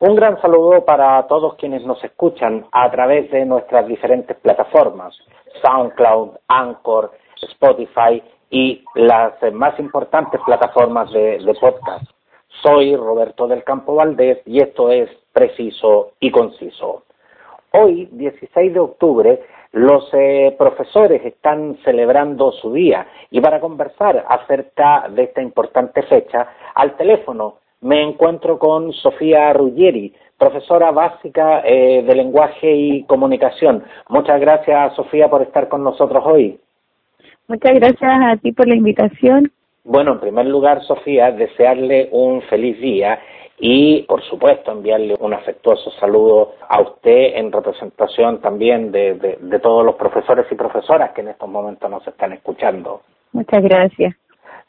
Un 0.00 0.14
gran 0.14 0.40
saludo 0.40 0.84
para 0.84 1.26
todos 1.26 1.56
quienes 1.56 1.84
nos 1.84 2.02
escuchan 2.04 2.64
a 2.70 2.88
través 2.88 3.32
de 3.32 3.44
nuestras 3.44 3.84
diferentes 3.88 4.36
plataformas, 4.36 5.12
SoundCloud, 5.60 6.36
Anchor, 6.46 7.10
Spotify 7.42 8.22
y 8.48 8.84
las 8.94 9.34
más 9.52 9.76
importantes 9.80 10.40
plataformas 10.46 11.10
de, 11.10 11.52
podcast. 11.60 12.08
Soy 12.62 12.94
Roberto 12.94 13.48
del 13.48 13.64
Campo 13.64 13.96
Valdés 13.96 14.38
y 14.46 14.60
esto 14.60 14.92
es 14.92 15.10
Preciso 15.32 16.12
y 16.20 16.30
Conciso. 16.30 17.02
Hoy, 17.72 18.08
16 18.12 18.72
de 18.72 18.78
octubre, 18.78 19.42
los 19.72 20.08
eh, 20.12 20.54
profesores 20.56 21.24
están 21.24 21.76
celebrando 21.82 22.52
su 22.52 22.72
día 22.72 23.04
y 23.32 23.40
para 23.40 23.58
conversar 23.58 24.24
acerca 24.28 25.08
de 25.10 25.24
esta 25.24 25.42
importante 25.42 26.04
fecha, 26.04 26.46
al 26.76 26.96
teléfono 26.96 27.56
me 27.80 28.02
encuentro 28.02 28.58
con 28.58 28.92
Sofía 28.92 29.52
Ruggieri, 29.52 30.12
profesora 30.36 30.90
básica 30.90 31.62
eh, 31.64 32.02
de 32.02 32.14
lenguaje 32.14 32.74
y 32.74 33.04
comunicación. 33.04 33.84
Muchas 34.08 34.40
gracias, 34.40 34.94
Sofía, 34.94 35.28
por 35.28 35.42
estar 35.42 35.68
con 35.68 35.82
nosotros 35.82 36.22
hoy. 36.26 36.58
Muchas 37.48 37.74
gracias 37.74 38.20
a 38.22 38.36
ti 38.36 38.52
por 38.52 38.68
la 38.68 38.76
invitación. 38.76 39.50
Bueno, 39.84 40.12
en 40.12 40.20
primer 40.20 40.46
lugar, 40.46 40.82
Sofía, 40.82 41.32
desearle 41.32 42.08
un 42.12 42.42
feliz 42.42 42.78
día 42.78 43.18
y, 43.58 44.02
por 44.02 44.22
supuesto, 44.22 44.70
enviarle 44.70 45.14
un 45.18 45.32
afectuoso 45.32 45.90
saludo 45.92 46.54
a 46.68 46.80
usted 46.80 47.36
en 47.36 47.50
representación 47.50 48.40
también 48.40 48.92
de, 48.92 49.14
de, 49.14 49.58
todos 49.60 49.84
los 49.84 49.96
profesores 49.96 50.46
y 50.50 50.54
profesoras 50.54 51.12
que 51.12 51.22
en 51.22 51.28
estos 51.28 51.48
momentos 51.48 51.90
nos 51.90 52.06
están 52.06 52.32
escuchando. 52.32 53.00
Muchas 53.32 53.62
gracias. 53.62 54.14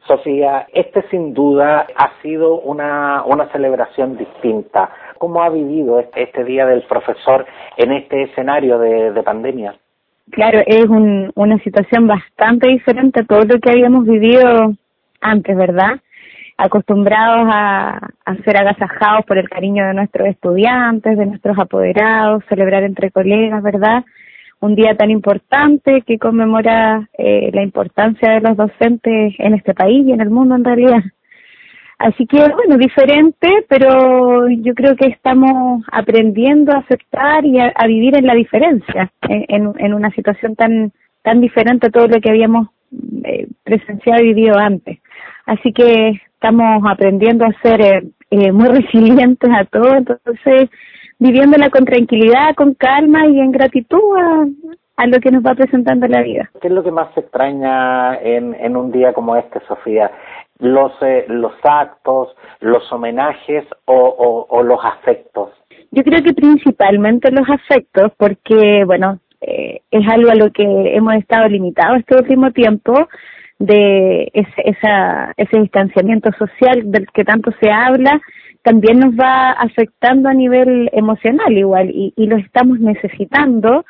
Sofía, 0.09 0.65
este 0.73 1.03
sin 1.11 1.35
duda 1.35 1.85
ha 1.95 2.11
sido 2.23 2.59
una, 2.61 3.23
una 3.25 3.47
celebración 3.51 4.17
distinta. 4.17 4.89
¿Cómo 5.19 5.43
ha 5.43 5.49
vivido 5.49 5.99
este, 5.99 6.23
este 6.23 6.43
Día 6.43 6.65
del 6.65 6.81
Profesor 6.81 7.45
en 7.77 7.91
este 7.91 8.23
escenario 8.23 8.79
de, 8.79 9.11
de 9.11 9.21
pandemia? 9.21 9.75
Claro, 10.31 10.61
es 10.65 10.85
un, 10.85 11.31
una 11.35 11.59
situación 11.59 12.07
bastante 12.07 12.69
diferente 12.69 13.21
a 13.21 13.25
todo 13.25 13.43
lo 13.43 13.59
que 13.59 13.69
habíamos 13.69 14.05
vivido 14.05 14.73
antes, 15.21 15.55
¿verdad? 15.55 15.99
Acostumbrados 16.57 17.47
a, 17.51 18.09
a 18.25 18.35
ser 18.43 18.57
agasajados 18.57 19.25
por 19.25 19.37
el 19.37 19.47
cariño 19.47 19.85
de 19.85 19.93
nuestros 19.93 20.27
estudiantes, 20.27 21.19
de 21.19 21.25
nuestros 21.27 21.57
apoderados, 21.59 22.43
celebrar 22.49 22.81
entre 22.83 23.11
colegas, 23.11 23.61
¿verdad? 23.61 24.03
Un 24.61 24.75
día 24.75 24.95
tan 24.95 25.09
importante 25.09 26.01
que 26.01 26.19
conmemora 26.19 27.07
eh, 27.17 27.49
la 27.53 27.63
importancia 27.63 28.33
de 28.33 28.41
los 28.41 28.57
docentes 28.57 29.33
en 29.37 29.53
este 29.53 29.73
país 29.73 30.05
y 30.05 30.11
en 30.11 30.21
el 30.21 30.29
mundo 30.29 30.55
en 30.55 30.65
realidad. 30.65 31.03
Así 31.97 32.25
que, 32.25 32.37
bueno, 32.37 32.77
diferente, 32.77 33.65
pero 33.67 34.47
yo 34.49 34.73
creo 34.73 34.95
que 34.95 35.07
estamos 35.07 35.83
aprendiendo 35.91 36.71
a 36.71 36.79
aceptar 36.79 37.45
y 37.45 37.59
a, 37.59 37.73
vivir 37.87 38.15
en 38.17 38.25
la 38.25 38.35
diferencia, 38.35 39.11
en, 39.23 39.73
en, 39.77 39.93
una 39.93 40.09
situación 40.11 40.55
tan, 40.55 40.93
tan 41.23 41.41
diferente 41.41 41.87
a 41.87 41.89
todo 41.89 42.07
lo 42.07 42.21
que 42.21 42.29
habíamos 42.29 42.69
eh, 43.23 43.47
presenciado 43.63 44.23
y 44.23 44.33
vivido 44.33 44.57
antes. 44.57 44.99
Así 45.45 45.73
que 45.73 46.21
estamos 46.33 46.83
aprendiendo 46.89 47.45
a 47.45 47.61
ser 47.61 47.81
eh, 47.81 48.03
eh, 48.31 48.51
muy 48.51 48.67
resilientes 48.81 49.49
a 49.51 49.65
todo, 49.65 49.95
entonces 49.95 50.69
viviéndola 51.19 51.69
con 51.69 51.85
tranquilidad, 51.85 52.55
con 52.55 52.73
calma 52.73 53.27
y 53.27 53.39
en 53.39 53.51
gratitud 53.51 54.17
a, 54.17 54.47
a 54.97 55.07
lo 55.07 55.19
que 55.19 55.31
nos 55.31 55.43
va 55.43 55.53
presentando 55.53 56.07
la 56.07 56.21
vida. 56.21 56.49
¿Qué 56.61 56.67
es 56.67 56.73
lo 56.73 56.83
que 56.83 56.91
más 56.91 57.13
se 57.13 57.19
extraña 57.19 58.15
en, 58.15 58.55
en 58.55 58.75
un 58.75 58.91
día 58.91 59.13
como 59.13 59.35
este, 59.35 59.59
Sofía? 59.67 60.11
los, 60.59 60.91
eh, 61.01 61.25
los 61.27 61.53
actos, 61.63 62.35
los 62.59 62.91
homenajes 62.91 63.65
o, 63.85 64.45
o, 64.49 64.63
los 64.63 64.79
afectos? 64.83 65.51
Yo 65.91 66.03
creo 66.03 66.21
que 66.21 66.33
principalmente 66.33 67.31
los 67.31 67.49
afectos, 67.49 68.11
porque, 68.17 68.83
bueno, 68.85 69.19
eh, 69.41 69.81
es 69.89 70.07
algo 70.07 70.29
a 70.29 70.35
lo 70.35 70.51
que 70.51 70.63
hemos 70.63 71.15
estado 71.15 71.47
limitados 71.47 71.99
este 71.99 72.15
último 72.15 72.51
tiempo, 72.51 73.07
de 73.57 74.29
ese, 74.33 74.53
esa, 74.63 75.33
ese 75.35 75.59
distanciamiento 75.59 76.31
social 76.37 76.91
del 76.91 77.07
que 77.11 77.25
tanto 77.25 77.51
se 77.59 77.69
habla, 77.69 78.21
también 78.63 78.99
nos 78.99 79.13
va 79.13 79.51
afectando 79.51 80.29
a 80.29 80.33
nivel 80.33 80.89
emocional 80.93 81.51
igual, 81.57 81.89
y, 81.89 82.13
y 82.15 82.27
lo 82.27 82.37
estamos 82.37 82.79
necesitando, 82.79 83.85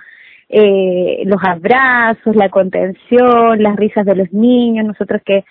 eh, 0.50 1.24
los 1.26 1.42
abrazos, 1.44 2.36
la 2.36 2.50
contención, 2.50 3.62
las 3.62 3.76
risas 3.76 4.06
de 4.06 4.16
los 4.16 4.32
niños, 4.34 4.86
nosotros 4.86 5.22
que 5.26 5.44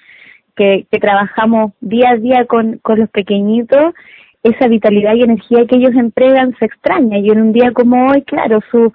que, 0.58 0.86
trabajamos 1.00 1.72
día 1.80 2.10
a 2.10 2.16
día 2.16 2.44
con, 2.46 2.78
con 2.78 2.98
los 2.98 3.08
pequeñitos, 3.10 3.94
esa 4.42 4.66
vitalidad 4.68 5.14
y 5.14 5.22
energía 5.22 5.66
que 5.66 5.76
ellos 5.76 5.94
entregan 5.94 6.54
se 6.58 6.66
extraña. 6.66 7.18
Y 7.18 7.30
en 7.30 7.40
un 7.40 7.52
día 7.52 7.72
como 7.72 8.10
hoy, 8.10 8.22
claro, 8.22 8.60
su, 8.70 8.92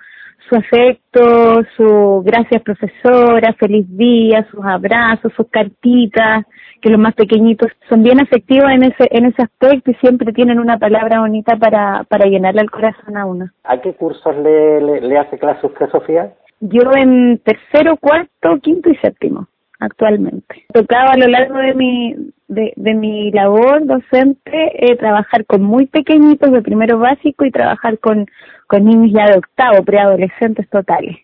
su 0.54 0.60
afecto, 0.60 1.64
su 1.76 2.22
gracias 2.24 2.62
profesora, 2.62 3.54
feliz 3.54 3.86
día, 3.98 4.46
sus 4.52 4.64
abrazos, 4.64 5.34
sus 5.36 5.48
cartitas, 5.50 6.46
que 6.82 6.90
los 6.90 7.00
más 7.00 7.16
pequeñitos 7.16 7.72
son 7.90 8.04
bien 8.04 8.22
afectivos 8.22 8.70
en 8.70 8.84
ese, 8.84 9.08
en 9.10 9.26
ese 9.26 9.42
aspecto 9.42 9.92
y 9.92 9.96
siempre 9.96 10.32
tienen 10.34 10.60
una 10.60 10.78
palabra 10.78 11.22
bonita 11.22 11.56
para, 11.58 12.04
para 12.04 12.26
llenarle 12.26 12.62
el 12.62 12.70
corazón 12.70 13.18
a 13.18 13.26
uno. 13.26 13.50
¿A 13.64 13.82
qué 13.82 13.94
cursos 13.94 14.36
le, 14.38 14.82
le, 14.82 15.02
le 15.02 15.18
hace 15.18 15.40
clase 15.40 15.66
usted, 15.66 15.90
Sofía? 15.90 16.34
Yo 16.60 16.82
en 16.96 17.40
tercero, 17.40 17.98
cuarto, 17.98 18.60
quinto 18.62 18.90
y 18.90 18.96
séptimo 18.98 19.48
actualmente. 19.80 20.66
Tocaba 20.74 21.12
a 21.12 21.18
lo 21.18 21.28
largo 21.28 21.58
de 21.58 21.74
mi, 21.74 22.16
de, 22.48 22.74
de 22.76 22.94
mi 22.94 23.32
labor 23.32 23.86
docente 23.86 24.52
eh, 24.52 24.96
trabajar 24.98 25.46
con 25.46 25.64
muy 25.64 25.86
pequeñitos 25.88 26.52
de 26.52 26.62
primero 26.62 27.00
básico 27.00 27.46
y 27.46 27.52
trabajar 27.52 28.00
con, 28.00 28.28
con 28.68 28.86
niños 28.86 29.12
ya 29.14 29.32
de 29.32 29.38
octavo, 29.38 29.84
preadolescentes 29.84 30.70
totales. 30.70 31.18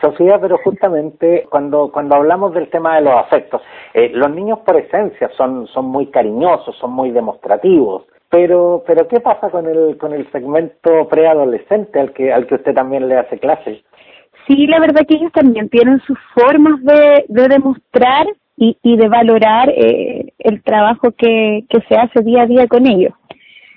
Sofía, 0.00 0.38
pero 0.40 0.58
justamente 0.58 1.46
cuando, 1.50 1.90
cuando 1.92 2.16
hablamos 2.16 2.54
del 2.54 2.68
tema 2.70 2.96
de 2.96 3.02
los 3.02 3.14
afectos, 3.14 3.60
eh, 3.92 4.10
los 4.12 4.30
niños 4.30 4.60
por 4.60 4.76
esencia 4.76 5.28
son, 5.36 5.66
son 5.68 5.86
muy 5.86 6.06
cariñosos, 6.06 6.76
son 6.78 6.92
muy 6.92 7.10
demostrativos, 7.10 8.04
pero, 8.30 8.82
pero 8.86 9.06
¿qué 9.06 9.20
pasa 9.20 9.50
con 9.50 9.66
el, 9.66 9.98
con 9.98 10.12
el 10.12 10.30
segmento 10.32 11.08
preadolescente 11.08 12.00
al 12.00 12.12
que, 12.12 12.32
al 12.32 12.46
que 12.46 12.56
usted 12.56 12.74
también 12.74 13.08
le 13.08 13.18
hace 13.18 13.38
clases? 13.38 13.84
Sí, 14.46 14.66
la 14.66 14.80
verdad 14.80 15.06
que 15.06 15.16
ellos 15.16 15.32
también 15.32 15.68
tienen 15.68 16.00
sus 16.06 16.18
formas 16.34 16.82
de, 16.82 17.24
de 17.28 17.48
demostrar 17.48 18.26
y, 18.56 18.76
y 18.82 18.96
de 18.96 19.08
valorar 19.08 19.68
eh, 19.70 20.32
el 20.38 20.62
trabajo 20.62 21.12
que, 21.12 21.64
que 21.68 21.80
se 21.88 21.94
hace 21.94 22.22
día 22.22 22.42
a 22.42 22.46
día 22.46 22.66
con 22.66 22.86
ellos. 22.86 23.12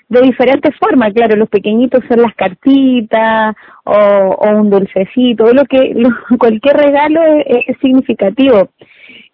De 0.08 0.22
diferentes 0.22 0.76
formas, 0.80 1.14
claro, 1.14 1.36
los 1.36 1.50
pequeñitos 1.50 2.04
son 2.08 2.24
las 2.24 2.34
cartitas 2.34 3.56
o, 3.84 3.94
o 3.94 4.50
un 4.58 4.70
dulcecito, 4.72 5.54
lo 5.54 5.66
que, 5.66 5.96
cualquier 6.40 6.78
regalo 6.78 7.22
es, 7.46 7.78
significativo. 7.80 8.70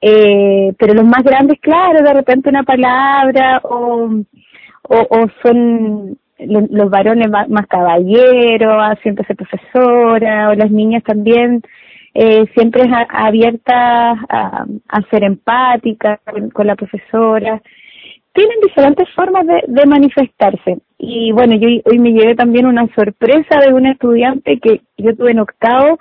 Eh, 0.02 0.73
pero 0.78 0.94
los 0.94 1.06
más 1.06 1.23
grandes, 1.23 1.59
claro, 1.62 2.03
de 2.03 2.13
repente 2.13 2.50
una 2.50 2.63
palabra 2.63 3.62
o, 3.63 4.09
o 4.90 5.28
son 5.41 6.17
los, 6.40 6.90
varones 6.90 7.29
más, 7.29 7.68
caballeros, 7.68 9.00
siempre 9.01 9.25
ser 9.25 9.35
profesora, 9.35 10.50
o 10.50 10.56
las 10.56 10.72
niñas 10.72 11.03
también, 11.03 11.62
eh, 12.13 12.46
siempre 12.53 12.84
es 12.84 12.90
abierta 13.09 14.12
a, 14.12 14.66
a, 14.90 15.01
ser 15.09 15.23
empática 15.23 16.19
con, 16.53 16.68
la 16.68 16.75
profesora. 16.75 17.62
Tienen 18.34 18.59
diferentes 18.62 19.07
formas 19.16 19.46
de, 19.47 19.63
de 19.68 19.85
manifestarse. 19.85 20.79
Y 20.97 21.31
bueno, 21.31 21.56
yo 21.56 21.68
hoy 21.85 22.00
me 22.00 22.12
llevé 22.12 22.35
también 22.35 22.66
una 22.66 22.88
sorpresa 22.96 23.59
de 23.66 23.73
una 23.73 23.91
estudiante 23.91 24.59
que 24.59 24.81
yo 24.97 25.16
tuve 25.16 25.31
en 25.31 25.40
octavo 25.40 26.00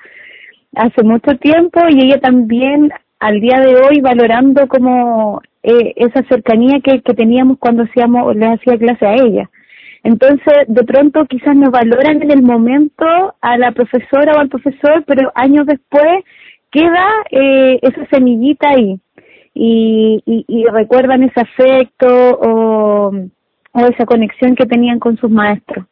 hace 0.74 1.02
mucho 1.02 1.36
tiempo 1.38 1.80
y 1.90 2.04
ella 2.04 2.18
también 2.18 2.90
al 3.20 3.40
día 3.40 3.60
de 3.60 3.76
hoy 3.76 4.00
valorando 4.00 4.66
como 4.66 5.40
eh, 5.62 5.94
esa 5.96 6.22
cercanía 6.28 6.80
que, 6.82 7.00
que 7.02 7.14
teníamos 7.14 7.58
cuando 7.58 7.84
hacíamos, 7.84 8.36
le 8.36 8.46
hacía 8.46 8.76
clase 8.76 9.06
a 9.06 9.14
ella. 9.14 9.50
Entonces, 10.04 10.54
de 10.68 10.84
pronto 10.84 11.24
quizás 11.24 11.56
no 11.56 11.70
valoran 11.70 12.22
en 12.22 12.30
el 12.30 12.42
momento 12.42 13.04
a 13.40 13.56
la 13.56 13.72
profesora 13.72 14.34
o 14.36 14.38
al 14.38 14.50
profesor, 14.50 15.02
pero 15.06 15.32
años 15.34 15.66
después 15.66 16.22
queda 16.70 17.06
eh, 17.30 17.78
esa 17.80 18.06
semillita 18.06 18.68
ahí 18.68 19.00
y, 19.54 20.22
y, 20.26 20.44
y, 20.46 20.64
recuerdan 20.66 21.22
ese 21.22 21.40
afecto 21.40 22.06
o, 22.08 23.12
o 23.72 23.80
esa 23.86 24.04
conexión 24.04 24.54
que 24.56 24.66
tenían 24.66 24.98
con 24.98 25.16
sus 25.16 25.30
maestros. 25.30 25.86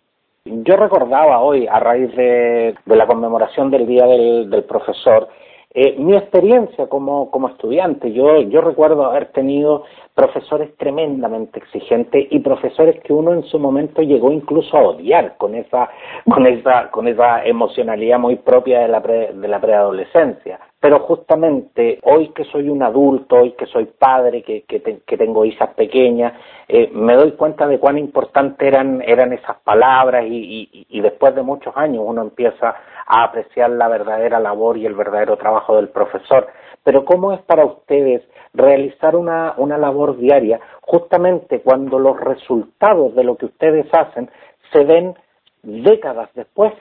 Yo 0.45 0.77
recordaba 0.77 1.39
hoy, 1.39 1.67
a 1.69 1.79
raíz 1.79 2.15
de, 2.17 2.75
la 2.87 3.07
conmemoración 3.07 3.71
del 3.71 3.87
Día 3.87 4.05
del, 4.07 4.51
del 4.51 4.65
Profesor, 4.65 5.29
eh, 5.73 5.95
mi 5.99 6.15
experiencia 6.17 6.87
como, 6.89 7.31
como 7.31 7.49
estudiante, 7.49 8.13
yo, 8.13 8.43
yo 8.43 8.61
recuerdo 8.61 9.07
haber 9.07 9.27
tenido 9.27 9.85
profesores 10.15 10.77
tremendamente 10.77 11.59
exigentes 11.59 12.27
y 12.31 12.41
profesores 12.41 13.01
que 13.03 13.13
uno 13.13 13.33
en 13.33 13.45
su 13.45 13.59
momento 13.59 14.03
llegó 14.03 14.31
incluso 14.31 14.77
a 14.77 14.83
odiar 14.83 15.37
con 15.39 15.55
esa, 15.55 15.89
con 16.29 16.47
esa, 16.47 16.91
con 16.91 17.09
esa 17.09 17.45
emocionalidad 17.45 18.19
muy 18.19 18.37
propia 18.37 18.81
de 18.81 18.89
la, 18.89 19.01
de 19.01 19.49
la 19.49 19.61
preadolescencia. 19.61 20.61
Pero 20.79 20.99
justamente 21.01 21.99
hoy 22.03 22.29
que 22.29 22.45
soy 22.45 22.69
un 22.69 22.83
adulto, 22.83 23.37
hoy 23.37 23.53
que 23.53 23.67
soy 23.67 23.87
padre, 23.87 24.43
que, 24.43 24.65
que, 24.65 25.17
tengo 25.17 25.45
hijas 25.45 25.73
pequeñas, 25.75 26.35
eh, 26.69 26.91
me 26.93 27.15
doy 27.15 27.33
cuenta 27.33 27.67
de 27.67 27.79
cuán 27.79 27.99
importantes 27.99 28.67
eran, 28.67 29.01
eran 29.07 29.33
esas 29.33 29.59
palabras 29.61 30.25
y, 30.27 30.87
y 30.89 31.01
después 31.01 31.35
de 31.35 31.43
muchos 31.43 31.75
años 31.77 32.03
uno 32.05 32.23
empieza 32.23 32.75
a 33.07 33.25
apreciar 33.25 33.71
la 33.71 33.89
verdadera 33.89 34.41
labor 34.41 34.77
y 34.77 34.85
el 34.85 34.95
verdadero 34.95 35.37
trabajo 35.37 35.77
del 35.77 35.89
profesor. 35.89 36.49
Pero 36.85 37.05
¿cómo 37.05 37.33
es 37.33 37.41
para 37.43 37.65
ustedes 37.65 38.23
realizar 38.55 39.17
una, 39.17 39.55
una 39.57 39.79
labor 39.79 40.19
diaria 40.19 40.61
justamente 40.81 41.61
cuando 41.61 41.99
los 41.99 42.19
resultados 42.21 43.15
de 43.15 43.25
lo 43.25 43.37
que 43.37 43.47
ustedes 43.47 43.87
hacen 43.93 44.31
se 44.73 44.85
ven 44.85 45.15
décadas 45.63 46.29
después? 46.35 46.73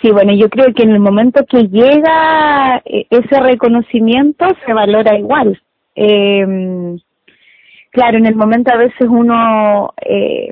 Sí, 0.00 0.10
bueno, 0.12 0.32
yo 0.32 0.48
creo 0.48 0.72
que 0.74 0.84
en 0.84 0.90
el 0.90 1.00
momento 1.00 1.44
que 1.44 1.64
llega 1.68 2.80
eh, 2.84 3.06
ese 3.10 3.40
reconocimiento 3.40 4.46
se 4.64 4.72
valora 4.72 5.18
igual. 5.18 5.60
Eh, 5.96 6.96
claro, 7.90 8.18
en 8.18 8.26
el 8.26 8.36
momento 8.36 8.72
a 8.72 8.76
veces 8.76 9.08
uno 9.08 9.92
eh, 10.00 10.50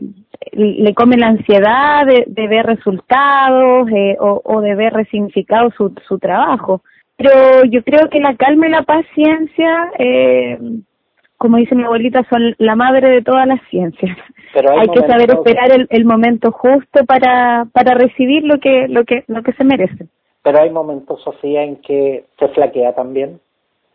le 0.53 0.95
come 0.95 1.17
la 1.17 1.29
ansiedad 1.29 2.07
de, 2.07 2.49
ver 2.49 2.67
resultados 2.67 3.89
eh, 3.91 4.17
o, 4.19 4.41
o, 4.45 4.61
de 4.61 4.75
ver 4.75 4.93
resignificado 4.93 5.71
su, 5.77 5.95
su 6.07 6.19
trabajo. 6.19 6.83
Pero 7.17 7.65
yo 7.65 7.83
creo 7.83 8.09
que 8.11 8.21
la 8.21 8.37
calma 8.37 8.67
y 8.67 8.71
la 8.71 8.83
paciencia, 8.83 9.91
eh, 9.99 10.59
como 11.39 11.57
dice 11.57 11.75
mi 11.75 11.85
abuelita, 11.85 12.25
son 12.29 12.55
la 12.59 12.77
madre 12.77 13.09
de 13.09 13.23
todas 13.23 13.47
las 13.47 13.61
ciencias. 13.71 14.17
Pero 14.53 14.79
hay, 14.79 14.89
que 14.89 15.01
saber 15.01 15.31
esperar 15.31 15.73
el, 15.73 15.87
el, 15.91 16.05
momento 16.05 16.53
justo 16.53 17.05
para, 17.07 17.67
para 17.73 17.95
recibir 17.95 18.45
lo 18.45 18.59
que, 18.59 18.89
lo, 18.89 19.05
que, 19.05 19.25
lo 19.29 19.43
que 19.43 19.53
se 19.53 19.65
merece. 19.65 20.07
Pero 20.43 20.61
hay 20.61 20.71
momentos, 20.71 21.23
Sofía, 21.23 21.63
en 21.63 21.77
que 21.77 22.25
se 22.39 22.49
flaquea 22.49 22.95
también, 22.95 23.41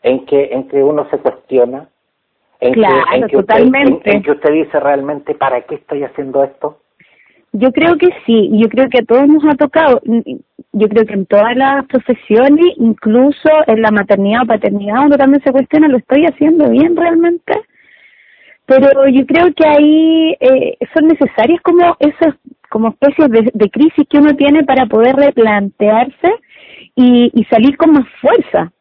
en 0.04 0.26
que, 0.26 0.50
en 0.52 0.68
que 0.68 0.84
uno 0.84 1.08
se 1.10 1.18
cuestiona, 1.18 1.88
en 2.60 2.74
claro, 2.74 3.06
que, 3.10 3.16
en 3.16 3.28
que 3.28 3.38
totalmente. 3.38 3.94
Usted, 3.94 4.12
en, 4.12 4.24
que 4.24 4.32
usted 4.32 4.52
dice 4.52 4.80
realmente, 4.80 5.36
¿para 5.36 5.62
qué 5.62 5.76
estoy 5.76 6.04
haciendo 6.04 6.44
esto? 6.44 6.78
Yo 7.54 7.72
creo 7.72 7.98
que 7.98 8.10
sí, 8.26 8.50
yo 8.54 8.70
creo 8.70 8.88
que 8.90 9.00
a 9.00 9.06
todos 9.06 9.28
nos 9.28 9.44
ha 9.46 9.56
tocado, 9.56 10.00
yo 10.74 10.88
creo 10.88 11.06
que 11.06 11.14
en 11.14 11.26
todas 11.26 11.56
las 11.56 11.86
profesiones, 11.88 12.66
incluso 12.78 13.50
en 13.68 13.82
la 13.82 13.92
maternidad 13.92 14.44
o 14.44 14.48
paternidad, 14.48 15.02
donde 15.02 15.18
también 15.18 15.44
se 15.44 15.52
cuestiona, 15.52 15.88
¿lo 15.88 15.98
estoy 15.98 16.26
haciendo 16.26 16.70
bien 16.70 16.96
realmente? 16.96 17.54
Pero 18.66 19.08
yo 19.08 19.26
creo 19.26 19.54
que 19.54 19.68
ahí 19.68 20.38
eh, 20.40 20.78
son 20.94 21.08
necesarias 21.08 21.62
como 21.62 21.98
esas 22.00 22.36
como 22.70 22.90
especies 22.90 23.30
de, 23.30 23.52
de 23.54 23.70
crisis 23.70 24.08
que 24.10 24.18
uno 24.18 24.34
tiene 24.36 24.64
para 24.64 24.86
poder 24.86 25.14
replantearse 25.18 26.32
y, 26.96 27.30
y 27.34 27.44
salir 27.46 27.76
con 27.76 27.92
más 27.92 28.08
fuerza, 28.22 28.72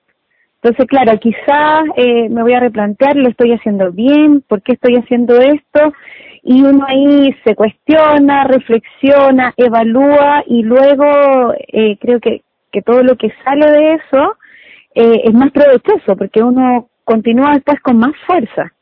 entonces, 0.63 0.87
claro, 0.89 1.19
quizás 1.19 1.85
eh, 1.97 2.29
me 2.29 2.43
voy 2.43 2.53
a 2.53 2.61
replantear, 2.61 3.17
lo 3.17 3.31
estoy 3.31 3.53
haciendo 3.53 3.93
bien, 3.93 4.43
¿por 4.47 4.61
qué 4.61 4.73
estoy 4.73 4.97
haciendo 4.97 5.41
esto? 5.41 5.95
Y 6.43 6.63
uno 6.63 6.85
ahí 6.87 7.35
se 7.45 7.55
cuestiona, 7.55 8.45
reflexiona, 8.45 9.53
evalúa 9.57 10.43
y 10.47 10.63
luego 10.63 11.55
eh, 11.73 11.97
creo 12.01 12.21
que, 12.21 12.43
que 12.73 12.83
todo 12.83 13.03
lo 13.03 13.17
que 13.17 13.31
sale 13.45 13.71
de 13.71 13.95
eso 13.95 14.37
eh, 14.95 15.23
es 15.25 15.35
más 15.35 15.51
provechoso 15.53 16.17
porque 16.17 16.43
uno 16.43 16.89
continúa 17.05 17.55
después 17.55 17.81
con 17.81 17.99
más 17.99 18.13
fuerza. 18.27 18.73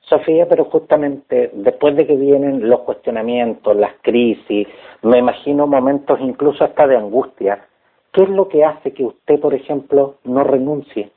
Sofía, 0.00 0.46
pero 0.48 0.64
justamente 0.64 1.50
después 1.52 1.96
de 1.96 2.06
que 2.06 2.16
vienen 2.16 2.68
los 2.68 2.80
cuestionamientos, 2.80 3.76
las 3.76 3.92
crisis, 4.02 4.66
me 5.02 5.18
imagino 5.18 5.66
momentos 5.66 6.18
incluso 6.20 6.64
hasta 6.64 6.86
de 6.86 6.96
angustia, 6.96 7.66
¿qué 8.12 8.22
es 8.22 8.28
lo 8.30 8.48
que 8.48 8.64
hace 8.64 8.92
que 8.92 9.04
usted, 9.04 9.38
por 9.38 9.54
ejemplo, 9.54 10.16
no 10.24 10.44
renuncie? 10.44 11.10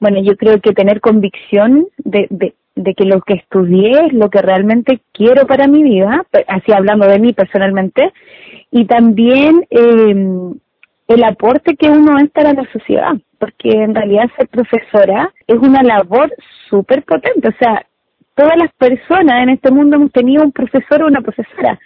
bueno, 0.00 0.20
yo 0.22 0.36
creo 0.36 0.60
que 0.60 0.72
tener 0.72 1.00
convicción 1.00 1.88
de, 1.98 2.26
de, 2.30 2.54
de 2.78 2.94
que 2.94 3.04
lo 3.04 3.20
que 3.20 3.34
estudié 3.34 4.06
es 4.06 4.12
lo 4.12 4.30
que 4.30 4.40
realmente 4.40 5.00
quiero 5.12 5.46
para 5.46 5.66
mi 5.66 5.82
vida, 5.82 6.24
así 6.46 6.72
hablando 6.72 7.06
de 7.06 7.18
mí 7.18 7.32
personalmente, 7.32 8.12
y 8.70 8.86
también 8.86 9.66
eh, 9.70 10.52
el 11.08 11.24
aporte 11.24 11.76
que 11.76 11.90
uno 11.90 12.18
es 12.18 12.30
para 12.30 12.52
la 12.52 12.64
sociedad, 12.72 13.14
porque 13.38 13.70
en 13.70 13.94
realidad 13.94 14.30
ser 14.36 14.48
profesora 14.48 15.32
es 15.46 15.56
una 15.56 15.82
labor 15.82 16.32
súper 16.68 17.02
potente, 17.02 17.48
o 17.48 17.56
sea, 17.58 17.84
todas 18.34 18.56
las 18.56 18.72
personas 18.74 19.42
en 19.42 19.50
este 19.50 19.72
mundo 19.72 19.96
hemos 19.96 20.12
tenido 20.12 20.44
un 20.44 20.52
profesor 20.52 21.02
o 21.02 21.08
una 21.08 21.20
profesora, 21.20 21.78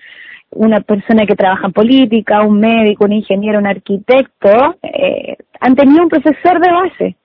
una 0.51 0.81
persona 0.83 1.25
que 1.25 1.35
trabaja 1.35 1.69
en 1.69 1.73
política, 1.73 2.43
un 2.43 2.61
médico, 2.61 3.07
un 3.07 3.13
ingeniero, 3.13 3.59
un 3.59 3.67
arquitecto, 3.67 4.77
eh, 4.83 5.37
han 5.61 5.75
tenido 5.75 6.03
un 6.03 6.11
profesor 6.11 6.61
de 6.61 6.71
base 6.71 7.17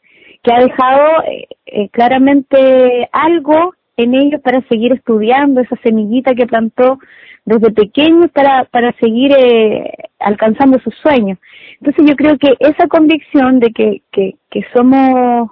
que 0.48 0.54
ha 0.54 0.60
dejado 0.60 1.24
eh, 1.26 1.48
eh, 1.66 1.90
claramente 1.90 3.10
algo 3.12 3.74
en 3.98 4.14
ellos 4.14 4.40
para 4.42 4.62
seguir 4.70 4.94
estudiando, 4.94 5.60
esa 5.60 5.76
semillita 5.84 6.34
que 6.36 6.48
plantó 6.48 7.00
desde 7.44 7.72
pequeños 7.72 8.32
para, 8.32 8.64
para 8.66 8.94
seguir 8.94 9.34
eh, 9.38 9.92
alcanzando 10.20 10.80
sus 10.80 10.96
sueños. 11.00 11.38
Entonces 11.82 12.06
yo 12.08 12.16
creo 12.16 12.38
que 12.38 12.56
esa 12.60 12.88
convicción 12.88 13.60
de 13.60 13.72
que, 13.72 14.02
que, 14.12 14.36
que 14.50 14.62
somos 14.74 15.50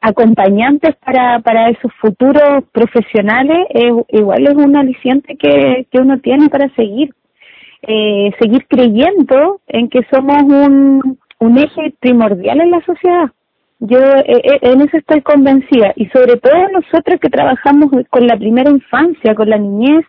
acompañantes 0.00 0.96
para, 1.04 1.40
para 1.40 1.68
esos 1.68 1.92
futuros 2.00 2.64
profesionales 2.72 3.66
es, 3.70 3.92
igual 4.10 4.46
es 4.46 4.54
un 4.54 4.76
aliciente 4.76 5.36
que, 5.36 5.86
que 5.90 5.98
uno 5.98 6.20
tiene 6.20 6.48
para 6.48 6.68
seguir, 6.74 7.10
eh, 7.82 8.30
seguir 8.40 8.66
creyendo 8.66 9.60
en 9.66 9.88
que 9.88 10.00
somos 10.10 10.42
un, 10.42 11.18
un 11.40 11.58
eje 11.58 11.92
primordial 12.00 12.60
en 12.60 12.70
la 12.70 12.80
sociedad. 12.86 13.30
Yo 13.80 13.98
eh, 13.98 14.24
eh, 14.26 14.58
en 14.62 14.80
eso 14.80 14.96
estoy 14.96 15.22
convencida. 15.22 15.92
Y 15.96 16.06
sobre 16.06 16.36
todo 16.36 16.68
nosotros 16.72 17.20
que 17.20 17.30
trabajamos 17.30 17.90
con 18.10 18.26
la 18.26 18.36
primera 18.36 18.70
infancia, 18.70 19.34
con 19.34 19.48
la 19.48 19.58
niñez, 19.58 20.04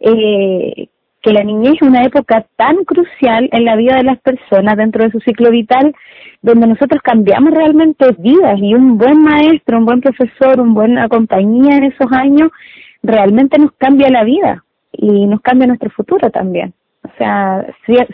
eh, 0.00 0.88
que 1.22 1.32
la 1.32 1.44
niñez 1.44 1.74
es 1.74 1.82
una 1.82 2.02
época 2.04 2.46
tan 2.56 2.84
crucial 2.84 3.48
en 3.52 3.64
la 3.64 3.76
vida 3.76 3.96
de 3.96 4.04
las 4.04 4.20
personas 4.20 4.76
dentro 4.76 5.04
de 5.04 5.10
su 5.10 5.20
ciclo 5.20 5.50
vital, 5.50 5.94
donde 6.42 6.66
nosotros 6.66 7.00
cambiamos 7.02 7.52
realmente 7.52 8.06
vidas. 8.18 8.58
Y 8.60 8.74
un 8.74 8.98
buen 8.98 9.22
maestro, 9.22 9.78
un 9.78 9.86
buen 9.86 10.00
profesor, 10.00 10.60
una 10.60 10.74
buena 10.74 11.08
compañía 11.08 11.76
en 11.76 11.84
esos 11.84 12.10
años 12.12 12.50
realmente 13.02 13.58
nos 13.58 13.72
cambia 13.72 14.08
la 14.10 14.24
vida 14.24 14.64
y 14.92 15.26
nos 15.26 15.40
cambia 15.42 15.68
nuestro 15.68 15.90
futuro 15.90 16.30
también. 16.30 16.74
O 17.02 17.10
sea, 17.18 17.64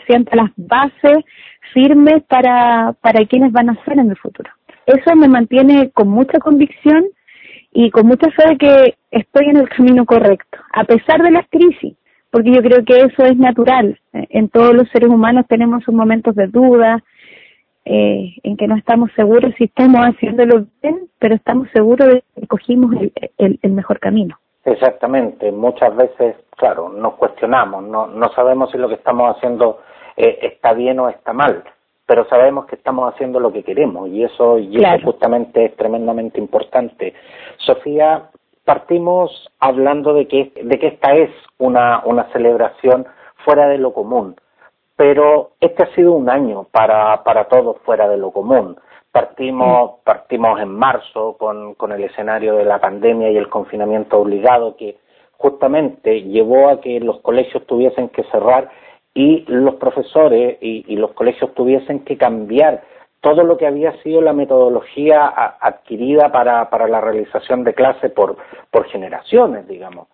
sienta 0.05 0.35
las 0.35 0.51
bases 0.55 1.17
firmes 1.73 2.21
para, 2.27 2.93
para 3.01 3.25
quienes 3.25 3.51
van 3.51 3.71
a 3.71 3.85
ser 3.85 3.97
en 3.97 4.11
el 4.11 4.17
futuro 4.17 4.51
eso 4.85 5.15
me 5.15 5.27
mantiene 5.27 5.91
con 5.91 6.09
mucha 6.09 6.39
convicción 6.39 7.05
y 7.71 7.89
con 7.89 8.07
mucha 8.07 8.29
fe 8.31 8.49
de 8.49 8.57
que 8.57 8.95
estoy 9.11 9.49
en 9.49 9.57
el 9.57 9.69
camino 9.69 10.05
correcto, 10.05 10.59
a 10.73 10.83
pesar 10.83 11.21
de 11.23 11.31
las 11.31 11.47
crisis, 11.49 11.95
porque 12.29 12.51
yo 12.51 12.61
creo 12.61 12.83
que 12.85 12.97
eso 12.97 13.23
es 13.25 13.37
natural. 13.37 13.99
En 14.11 14.49
todos 14.49 14.73
los 14.73 14.89
seres 14.89 15.09
humanos 15.09 15.45
tenemos 15.47 15.83
sus 15.83 15.93
momentos 15.93 16.35
de 16.35 16.47
duda, 16.47 17.03
eh, 17.85 18.35
en 18.43 18.55
que 18.55 18.67
no 18.67 18.77
estamos 18.77 19.11
seguros 19.15 19.53
si 19.57 19.65
estamos 19.65 20.01
haciéndolo 20.01 20.67
bien, 20.81 21.09
pero 21.19 21.35
estamos 21.35 21.67
seguros 21.73 22.07
de 22.07 22.23
que 22.39 22.47
cogimos 22.47 22.95
el, 23.37 23.59
mejor 23.71 23.99
camino. 23.99 24.37
Exactamente, 24.63 25.51
muchas 25.51 25.93
veces, 25.95 26.35
claro, 26.55 26.89
nos 26.89 27.15
cuestionamos, 27.15 27.83
no, 27.83 28.07
no 28.07 28.29
sabemos 28.33 28.71
si 28.71 28.77
lo 28.77 28.87
que 28.87 28.95
estamos 28.95 29.35
haciendo 29.35 29.81
eh, 30.15 30.39
está 30.43 30.73
bien 30.73 30.99
o 30.99 31.09
está 31.09 31.33
mal 31.33 31.63
pero 32.13 32.29
sabemos 32.29 32.67
que 32.67 32.75
estamos 32.75 33.11
haciendo 33.11 33.39
lo 33.39 33.51
que 33.51 33.63
queremos 33.63 34.07
y 34.07 34.23
eso, 34.23 34.59
y 34.59 34.77
eso 34.77 35.03
justamente 35.03 35.65
es 35.65 35.75
tremendamente 35.75 36.39
importante. 36.39 37.15
Sofía, 37.57 38.29
partimos 38.63 39.49
hablando 39.59 40.13
de 40.13 40.27
que, 40.27 40.51
de 40.63 40.77
que 40.77 40.89
esta 40.89 41.13
es 41.13 41.31
una, 41.57 42.03
una 42.05 42.31
celebración 42.31 43.07
fuera 43.43 43.67
de 43.67 43.79
lo 43.79 43.93
común, 43.93 44.35
pero 44.95 45.53
este 45.59 45.85
ha 45.85 45.95
sido 45.95 46.11
un 46.11 46.29
año 46.29 46.67
para, 46.69 47.23
para 47.23 47.45
todos 47.45 47.77
fuera 47.79 48.07
de 48.07 48.17
lo 48.17 48.29
común. 48.29 48.77
Partimos, 49.11 49.93
partimos 50.03 50.61
en 50.61 50.69
marzo 50.69 51.35
con, 51.39 51.73
con 51.73 51.93
el 51.93 52.03
escenario 52.03 52.57
de 52.57 52.65
la 52.65 52.79
pandemia 52.79 53.31
y 53.31 53.37
el 53.37 53.49
confinamiento 53.49 54.19
obligado 54.19 54.75
que 54.75 54.99
justamente 55.31 56.21
llevó 56.21 56.69
a 56.69 56.79
que 56.79 56.99
los 56.99 57.21
colegios 57.21 57.65
tuviesen 57.65 58.09
que 58.09 58.23
cerrar 58.25 58.69
y 59.13 59.45
los 59.47 59.75
profesores 59.75 60.57
y, 60.61 60.85
y, 60.87 60.95
los 60.95 61.11
colegios 61.11 61.53
tuviesen 61.53 61.99
que 61.99 62.17
cambiar 62.17 62.83
todo 63.23 63.43
lo 63.43 63.55
que 63.57 63.65
había 63.65 63.93
sido 64.03 64.21
la 64.21 64.33
metodología 64.33 65.27
adquirida 65.61 66.31
para, 66.31 66.67
la 66.87 66.99
realización 66.99 67.63
de 67.63 67.73
clase 67.73 68.09
por, 68.09 68.35
por 68.69 68.85
generaciones, 68.87 69.65
digamos. 69.65 70.07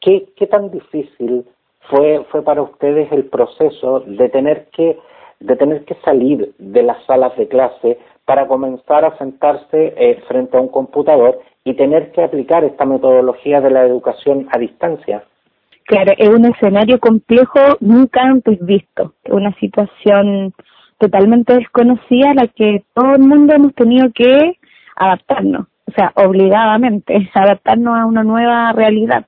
¿Qué, 0.00 0.30
¿Qué 0.36 0.48
tan 0.48 0.70
difícil 0.70 1.44
fue, 1.88 2.24
fue 2.30 2.42
para 2.42 2.62
ustedes 2.62 3.12
el 3.12 3.26
proceso 3.26 4.00
de 4.00 4.28
tener 4.28 4.66
que 4.70 4.98
de 5.40 5.54
tener 5.54 5.84
que 5.84 5.94
salir 6.04 6.52
de 6.58 6.82
las 6.82 7.04
salas 7.04 7.36
de 7.36 7.46
clase 7.46 7.96
para 8.24 8.48
comenzar 8.48 9.04
a 9.04 9.16
sentarse 9.18 9.94
eh, 9.96 10.20
frente 10.26 10.56
a 10.56 10.60
un 10.60 10.66
computador 10.66 11.40
y 11.62 11.74
tener 11.74 12.10
que 12.10 12.24
aplicar 12.24 12.64
esta 12.64 12.84
metodología 12.84 13.60
de 13.60 13.70
la 13.70 13.84
educación 13.84 14.48
a 14.50 14.58
distancia. 14.58 15.22
Claro, 15.88 16.12
es 16.18 16.28
un 16.28 16.44
escenario 16.44 17.00
complejo 17.00 17.60
nunca 17.80 18.20
antes 18.20 18.58
visto, 18.60 19.14
una 19.30 19.54
situación 19.54 20.52
totalmente 20.98 21.54
desconocida 21.54 22.32
a 22.32 22.34
la 22.34 22.46
que 22.46 22.84
todo 22.92 23.14
el 23.14 23.20
mundo 23.20 23.54
hemos 23.54 23.74
tenido 23.74 24.12
que 24.12 24.58
adaptarnos, 24.96 25.66
o 25.86 25.92
sea, 25.92 26.12
obligadamente, 26.14 27.30
adaptarnos 27.34 27.96
a 27.96 28.04
una 28.04 28.22
nueva 28.22 28.70
realidad. 28.74 29.24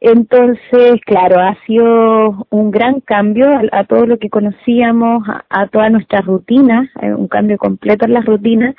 Entonces, 0.00 1.00
claro, 1.06 1.38
ha 1.38 1.54
sido 1.64 2.44
un 2.50 2.72
gran 2.72 2.98
cambio 2.98 3.46
a, 3.70 3.84
todo 3.84 4.04
lo 4.06 4.18
que 4.18 4.30
conocíamos, 4.30 5.22
a, 5.48 5.68
toda 5.68 5.90
nuestra 5.90 6.22
rutina, 6.22 6.90
eh, 7.02 7.14
un 7.14 7.28
cambio 7.28 7.56
completo 7.56 8.06
en 8.06 8.14
las 8.14 8.24
rutinas. 8.24 8.74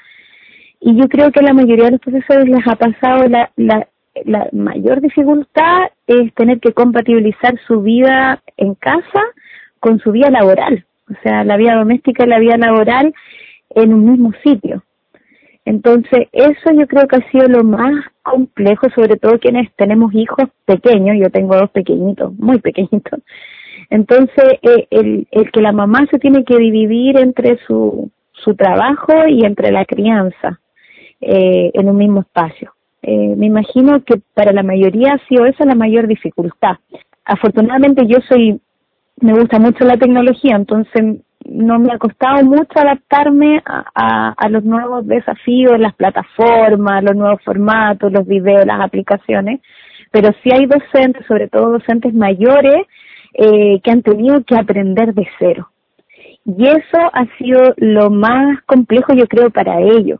Y 0.81 0.97
yo 0.97 1.07
creo 1.07 1.31
que 1.31 1.39
a 1.39 1.43
la 1.43 1.53
mayoría 1.53 1.85
de 1.85 1.91
los 1.91 2.01
profesores 2.01 2.49
les 2.49 2.67
ha 2.67 2.75
pasado 2.75 3.29
la, 3.29 3.51
la, 3.55 3.87
la 4.25 4.49
mayor 4.51 5.01
dificultad 5.01 5.89
es 6.07 6.33
tener 6.33 6.59
que 6.59 6.73
compatibilizar 6.73 7.59
su 7.67 7.81
vida 7.81 8.41
en 8.57 8.75
casa 8.75 9.21
con 9.79 9.99
su 9.99 10.11
vida 10.11 10.29
laboral, 10.29 10.85
o 11.09 11.13
sea, 11.23 11.43
la 11.43 11.57
vida 11.57 11.75
doméstica 11.75 12.25
y 12.25 12.29
la 12.29 12.39
vida 12.39 12.57
laboral 12.57 13.13
en 13.69 13.93
un 13.93 14.11
mismo 14.11 14.31
sitio. 14.43 14.83
Entonces, 15.65 16.27
eso 16.31 16.71
yo 16.73 16.87
creo 16.87 17.07
que 17.07 17.17
ha 17.17 17.31
sido 17.31 17.47
lo 17.47 17.63
más 17.63 18.05
complejo, 18.23 18.89
sobre 18.95 19.17
todo 19.17 19.39
quienes 19.39 19.71
tenemos 19.75 20.13
hijos 20.13 20.49
pequeños, 20.65 21.17
yo 21.19 21.29
tengo 21.29 21.55
dos 21.55 21.69
pequeñitos, 21.69 22.33
muy 22.37 22.59
pequeñitos. 22.59 23.19
Entonces, 23.89 24.59
eh, 24.61 24.87
el, 24.89 25.27
que 25.51 25.61
la 25.61 25.71
mamá 25.71 26.07
se 26.09 26.17
tiene 26.17 26.43
que 26.45 26.57
dividir 26.57 27.17
entre 27.19 27.57
su, 27.67 28.09
su 28.31 28.55
trabajo 28.55 29.27
y 29.27 29.45
entre 29.45 29.71
la 29.71 29.85
crianza 29.85 30.59
eh, 31.19 31.71
en 31.73 31.89
un 31.89 31.97
mismo 31.97 32.21
espacio. 32.21 32.73
Eh, 33.03 33.35
me 33.35 33.47
imagino 33.47 34.03
que 34.03 34.21
para 34.33 34.51
la 34.51 34.63
mayoría 34.63 35.13
ha 35.13 35.27
sido 35.27 35.45
esa 35.45 35.65
la 35.65 35.75
mayor 35.75 36.07
dificultad. 36.07 36.77
Afortunadamente 37.25 38.05
yo 38.07 38.17
soy, 38.27 38.59
me 39.19 39.33
gusta 39.33 39.59
mucho 39.59 39.85
la 39.85 39.97
tecnología, 39.97 40.55
entonces 40.55 41.21
no 41.45 41.79
me 41.79 41.91
ha 41.91 41.97
costado 41.97 42.43
mucho 42.45 42.71
adaptarme 42.75 43.61
a, 43.65 44.49
los 44.49 44.63
nuevos 44.63 45.07
desafíos, 45.07 45.79
las 45.79 45.95
plataformas, 45.95 47.03
los 47.03 47.15
nuevos 47.15 47.41
formatos, 47.43 48.11
los 48.11 48.27
videos, 48.27 48.65
las 48.65 48.81
aplicaciones, 48.81 49.61
pero 50.11 50.29
sí 50.43 50.49
hay 50.53 50.65
docentes, 50.65 51.25
sobre 51.25 51.47
todo 51.47 51.71
docentes 51.71 52.13
mayores, 52.13 52.85
eh, 53.33 53.79
que 53.81 53.91
han 53.91 54.01
tenido 54.01 54.43
que 54.43 54.55
aprender 54.55 55.13
de 55.13 55.27
cero. 55.39 55.69
Y 56.45 56.67
eso 56.67 56.97
ha 57.13 57.25
sido 57.37 57.73
lo 57.77 58.09
más 58.09 58.61
complejo, 58.63 59.13
yo 59.13 59.27
creo, 59.27 59.49
para 59.51 59.79
ellos, 59.79 60.19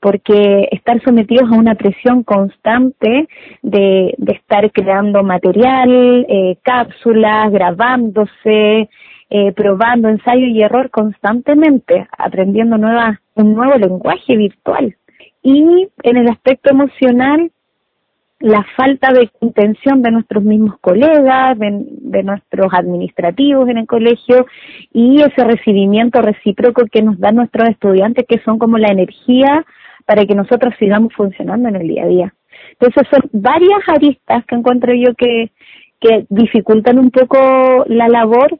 porque 0.00 0.68
estar 0.70 1.02
sometidos 1.02 1.50
a 1.50 1.56
una 1.56 1.74
presión 1.74 2.22
constante 2.22 3.28
de, 3.62 4.14
de 4.16 4.32
estar 4.32 4.70
creando 4.70 5.22
material, 5.22 6.26
eh, 6.28 6.56
cápsulas, 6.62 7.50
grabándose, 7.50 8.88
eh, 9.30 9.52
probando 9.52 10.08
ensayo 10.08 10.46
y 10.46 10.62
error 10.62 10.90
constantemente, 10.90 12.06
aprendiendo 12.16 12.78
nuevas, 12.78 13.18
un 13.34 13.54
nuevo 13.54 13.76
lenguaje 13.76 14.36
virtual. 14.36 14.96
Y 15.42 15.88
en 16.02 16.16
el 16.16 16.28
aspecto 16.28 16.70
emocional, 16.70 17.50
la 18.40 18.64
falta 18.76 19.12
de 19.12 19.28
intención 19.40 20.00
de 20.02 20.12
nuestros 20.12 20.44
mismos 20.44 20.78
colegas, 20.80 21.58
de, 21.58 21.86
de, 21.88 22.22
nuestros 22.22 22.72
administrativos 22.72 23.68
en 23.68 23.78
el 23.78 23.86
colegio 23.86 24.46
y 24.92 25.20
ese 25.20 25.42
recibimiento 25.42 26.22
recíproco 26.22 26.84
que 26.90 27.02
nos 27.02 27.18
dan 27.18 27.34
nuestros 27.34 27.68
estudiantes, 27.68 28.26
que 28.28 28.38
son 28.44 28.58
como 28.58 28.78
la 28.78 28.88
energía 28.88 29.66
para 30.08 30.24
que 30.24 30.34
nosotros 30.34 30.72
sigamos 30.78 31.12
funcionando 31.12 31.68
en 31.68 31.76
el 31.76 31.86
día 31.86 32.04
a 32.04 32.06
día. 32.06 32.34
Entonces 32.80 33.06
son 33.10 33.28
varias 33.30 33.80
aristas 33.88 34.42
que 34.46 34.54
encuentro 34.54 34.94
yo 34.94 35.12
que, 35.14 35.50
que 36.00 36.24
dificultan 36.30 36.98
un 36.98 37.10
poco 37.10 37.84
la 37.88 38.08
labor 38.08 38.58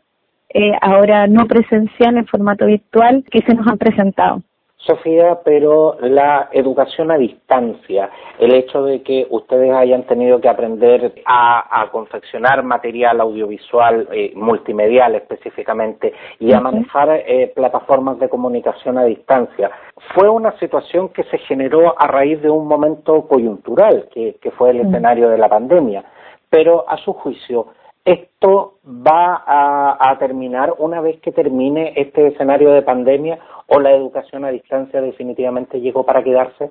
eh, 0.50 0.72
ahora 0.82 1.26
no 1.26 1.46
presencial 1.46 2.18
en 2.18 2.26
formato 2.26 2.66
virtual 2.66 3.24
que 3.30 3.40
se 3.46 3.54
nos 3.54 3.66
han 3.66 3.78
presentado. 3.78 4.42
Sofía, 4.88 5.40
pero 5.44 5.98
la 6.00 6.48
educación 6.50 7.10
a 7.10 7.18
distancia, 7.18 8.08
el 8.38 8.54
hecho 8.54 8.82
de 8.84 9.02
que 9.02 9.26
ustedes 9.28 9.70
hayan 9.70 10.04
tenido 10.04 10.40
que 10.40 10.48
aprender 10.48 11.12
a, 11.26 11.86
confeccionar 11.92 12.62
material 12.62 13.20
audiovisual 13.20 14.08
eh, 14.12 14.32
multimedial 14.34 15.14
específicamente 15.14 16.14
y 16.38 16.54
a 16.54 16.60
manejar 16.60 17.22
eh, 17.26 17.52
plataformas 17.54 18.18
de 18.18 18.30
comunicación 18.30 18.96
a 18.96 19.04
distancia, 19.04 19.70
fue 20.14 20.28
una 20.30 20.58
situación 20.58 21.10
que 21.10 21.24
se 21.24 21.36
generó 21.38 21.94
a 22.00 22.06
raíz 22.06 22.40
de 22.40 22.48
un 22.48 22.66
momento 22.66 23.28
coyuntural, 23.28 24.08
que, 24.12 24.38
fue 24.56 24.70
el 24.70 24.80
escenario 24.80 25.28
de 25.28 25.38
la 25.38 25.48
pandemia. 25.48 26.02
Pero 26.48 26.88
a 26.88 26.96
su 26.96 27.12
juicio, 27.12 27.66
¿esto 28.08 28.78
va 28.86 29.44
a, 29.46 30.16
terminar 30.18 30.74
una 30.78 31.00
vez 31.00 31.20
que 31.20 31.30
termine 31.30 31.92
este 31.96 32.28
escenario 32.28 32.72
de 32.72 32.82
pandemia 32.82 33.38
o 33.66 33.78
la 33.78 33.92
educación 33.92 34.44
a 34.44 34.50
distancia 34.50 35.00
definitivamente 35.00 35.80
llegó 35.80 36.04
para 36.04 36.24
quedarse? 36.24 36.70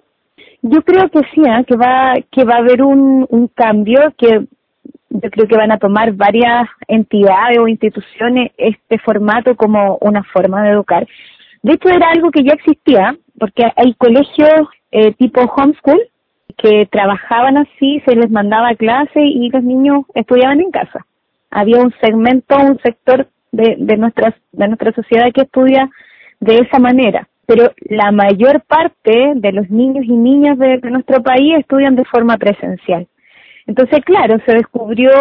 Yo 0.64 0.82
creo 0.82 1.10
que 1.10 1.20
sí, 1.34 1.42
¿eh? 1.42 1.64
que 1.66 1.76
va 1.76 2.16
que 2.32 2.44
va 2.44 2.56
a 2.56 2.60
haber 2.60 2.82
un, 2.82 3.26
un 3.30 3.48
cambio 3.48 4.00
que 4.18 4.48
yo 5.10 5.30
creo 5.30 5.48
que 5.48 5.58
van 5.58 5.72
a 5.72 5.78
tomar 5.78 6.14
varias 6.14 6.68
entidades 6.88 7.60
o 7.60 7.68
instituciones 7.68 8.52
este 8.58 8.98
formato 9.00 9.56
como 9.56 9.98
una 10.02 10.24
forma 10.24 10.64
de 10.64 10.72
educar. 10.72 11.08
De 11.62 11.74
hecho, 11.74 11.90
era 11.90 12.10
algo 12.10 12.32
que 12.32 12.44
ya 12.44 12.54
existía, 12.54 13.16
porque 13.40 13.64
hay 13.76 13.94
colegios 13.94 14.68
eh, 14.92 15.14
tipo 15.14 15.42
homeschool 15.42 16.02
que 16.58 16.88
trabajaban 16.88 17.58
así, 17.58 18.02
se 18.06 18.16
les 18.16 18.32
mandaba 18.32 18.76
clase 18.76 19.22
y 19.22 19.50
los 19.50 19.64
niños 19.64 20.06
estudiaban 20.16 20.60
en 20.60 20.72
casa 20.72 21.06
había 21.52 21.82
un 21.82 21.94
segmento, 22.02 22.56
un 22.56 22.80
sector 22.80 23.28
de, 23.52 23.76
de, 23.78 23.98
nuestra, 23.98 24.36
de 24.52 24.68
nuestra 24.68 24.92
sociedad 24.94 25.32
que 25.34 25.42
estudia 25.42 25.90
de 26.40 26.58
esa 26.58 26.80
manera. 26.80 27.28
Pero 27.46 27.72
la 27.90 28.12
mayor 28.12 28.62
parte 28.62 29.34
de 29.36 29.52
los 29.54 29.70
niños 29.70 30.06
y 30.06 30.12
niñas 30.12 30.58
de, 30.58 30.80
nuestro 30.92 31.24
país 31.24 31.56
estudian 31.58 31.96
de 31.96 32.06
forma 32.06 32.38
presencial. 32.38 33.08
Entonces, 33.66 34.04
claro, 34.06 34.38
se 34.46 34.54
descubrió 34.54 35.12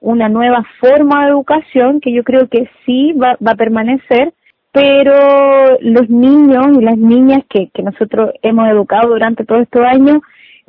una 0.00 0.28
nueva 0.28 0.64
forma 0.80 1.24
de 1.24 1.32
educación 1.32 2.00
que 2.00 2.12
yo 2.12 2.24
creo 2.24 2.48
que 2.48 2.68
sí 2.84 3.12
va, 3.12 3.36
va 3.46 3.52
a 3.52 3.56
permanecer, 3.56 4.32
pero 4.72 5.78
los 5.80 6.08
niños 6.08 6.78
y 6.78 6.80
las 6.82 6.96
niñas 6.96 7.42
que, 7.50 7.68
que 7.74 7.82
nosotros 7.82 8.32
hemos 8.42 8.68
educado 8.68 9.10
durante 9.10 9.44
todos 9.44 9.62
estos 9.62 9.82
años 9.82 10.20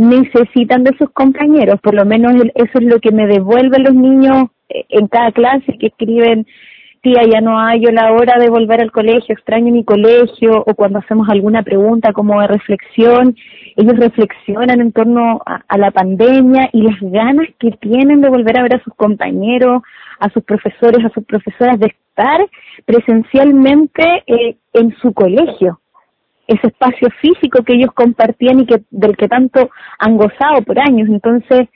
necesitan 0.02 0.84
de 0.84 0.98
sus 0.98 1.12
compañeros, 1.12 1.80
por 1.80 1.94
lo 1.94 2.06
menos 2.06 2.34
eso 2.56 2.80
es 2.80 2.84
lo 2.84 3.00
que 3.00 3.12
me 3.12 3.28
devuelven 3.28 3.84
los 3.84 3.94
niños 3.94 4.50
en 4.68 5.08
cada 5.08 5.32
clase 5.32 5.78
que 5.78 5.88
escriben, 5.88 6.48
tía, 7.02 7.22
ya 7.32 7.40
no 7.42 7.60
hay 7.60 7.82
yo 7.82 7.92
la 7.92 8.12
hora 8.12 8.40
de 8.40 8.50
volver 8.50 8.82
al 8.82 8.92
colegio, 8.92 9.36
extraño 9.36 9.72
mi 9.72 9.84
colegio, 9.84 10.64
o 10.66 10.74
cuando 10.74 11.00
hacemos 11.00 11.30
alguna 11.30 11.62
pregunta 11.62 12.14
como 12.14 12.42
de 12.42 12.48
reflexión, 12.48 13.36
ellos 13.76 13.96
reflexionan 13.98 14.82
en 14.82 14.92
torno 14.92 15.40
a, 15.46 15.78
la 15.78 15.92
pandemia 15.92 16.70
y 16.74 16.82
las 16.82 17.00
ganas 17.02 17.48
que 17.60 17.72
tienen 17.72 18.22
de 18.22 18.30
volver 18.30 18.58
a 18.58 18.64
ver 18.64 18.76
a 18.76 18.84
sus 18.84 18.94
compañeros, 18.96 19.84
a 20.20 20.30
sus 20.30 20.44
profesores, 20.44 21.06
a 21.06 21.10
sus 21.10 21.26
profesoras, 21.26 21.80
de 21.80 21.88
estar 21.88 22.40
presencialmente 22.86 24.24
eh, 24.26 24.56
en 24.74 24.96
su 24.98 25.14
colegio 25.14 25.81
ese 26.52 26.68
espacio 26.68 27.10
físico 27.22 27.64
que 27.64 27.74
ellos 27.74 27.92
compartían 27.94 28.60
y 28.60 28.66
que 28.66 28.82
del 28.90 29.16
que 29.16 29.28
tanto 29.28 29.70
han 30.00 30.18
gozado 30.18 30.62
por 30.66 30.80
años. 30.80 31.08
Entonces, 31.10 31.70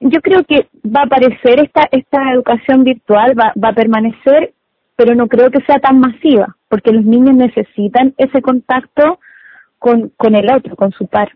yo 0.00 0.20
creo 0.20 0.44
que 0.44 0.68
va 0.84 1.02
a 1.02 1.06
aparecer 1.06 1.60
esta, 1.60 1.88
esta 1.90 2.32
educación 2.32 2.84
virtual, 2.84 3.34
va, 3.38 3.52
va 3.62 3.68
a 3.70 3.74
permanecer, 3.74 4.52
pero 4.96 5.14
no 5.14 5.26
creo 5.26 5.50
que 5.50 5.64
sea 5.64 5.78
tan 5.78 6.00
masiva, 6.00 6.56
porque 6.68 6.92
los 6.92 7.04
niños 7.04 7.34
necesitan 7.34 8.14
ese 8.18 8.42
contacto 8.42 9.18
con, 9.78 10.10
con 10.16 10.34
el 10.34 10.52
otro, 10.52 10.76
con 10.76 10.92
su 10.92 11.06
par. 11.06 11.30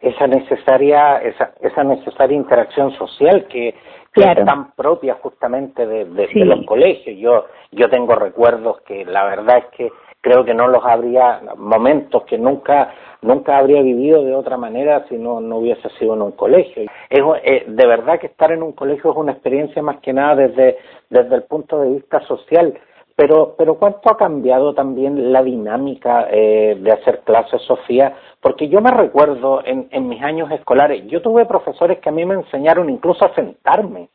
Esa 0.00 0.26
necesaria, 0.26 1.16
esa, 1.18 1.52
esa 1.62 1.82
necesaria 1.82 2.36
interacción 2.36 2.92
social 2.92 3.46
que, 3.48 3.74
es 4.16 4.44
tan 4.44 4.70
propia 4.72 5.14
justamente 5.14 5.86
de, 5.86 6.04
de, 6.04 6.28
de, 6.28 6.44
los 6.44 6.64
colegios. 6.66 7.18
Yo, 7.18 7.46
yo 7.72 7.88
tengo 7.88 8.14
recuerdos 8.14 8.80
que 8.82 9.04
la 9.04 9.24
verdad 9.24 9.58
es 9.58 9.64
que 9.76 9.90
creo 10.24 10.42
que 10.42 10.54
no 10.54 10.66
los 10.68 10.82
habría, 10.84 11.42
momentos 11.56 12.24
que 12.24 12.38
nunca 12.38 12.94
nunca 13.20 13.58
habría 13.58 13.82
vivido 13.82 14.22
de 14.22 14.34
otra 14.34 14.56
manera 14.56 15.04
si 15.08 15.16
no, 15.16 15.40
no 15.40 15.58
hubiese 15.58 15.88
sido 15.98 16.14
en 16.14 16.22
un 16.22 16.32
colegio. 16.32 16.82
Es, 17.08 17.20
eh, 17.42 17.64
de 17.66 17.86
verdad 17.86 18.18
que 18.18 18.26
estar 18.26 18.52
en 18.52 18.62
un 18.62 18.72
colegio 18.72 19.10
es 19.10 19.16
una 19.16 19.32
experiencia 19.32 19.82
más 19.82 19.98
que 20.00 20.12
nada 20.12 20.36
desde, 20.36 20.76
desde 21.08 21.34
el 21.34 21.42
punto 21.44 21.80
de 21.80 21.90
vista 21.90 22.20
social, 22.26 22.74
pero, 23.16 23.54
pero 23.56 23.76
¿cuánto 23.76 24.10
ha 24.10 24.16
cambiado 24.16 24.74
también 24.74 25.32
la 25.32 25.42
dinámica 25.42 26.26
eh, 26.30 26.76
de 26.78 26.92
hacer 26.92 27.20
clases, 27.20 27.62
Sofía? 27.62 28.14
Porque 28.40 28.68
yo 28.68 28.80
me 28.80 28.90
recuerdo 28.90 29.62
en, 29.64 29.88
en 29.90 30.08
mis 30.08 30.22
años 30.22 30.50
escolares, 30.50 31.06
yo 31.06 31.22
tuve 31.22 31.46
profesores 31.46 32.00
que 32.00 32.08
a 32.08 32.12
mí 32.12 32.26
me 32.26 32.34
enseñaron 32.34 32.90
incluso 32.90 33.24
a 33.24 33.34
sentarme 33.34 34.08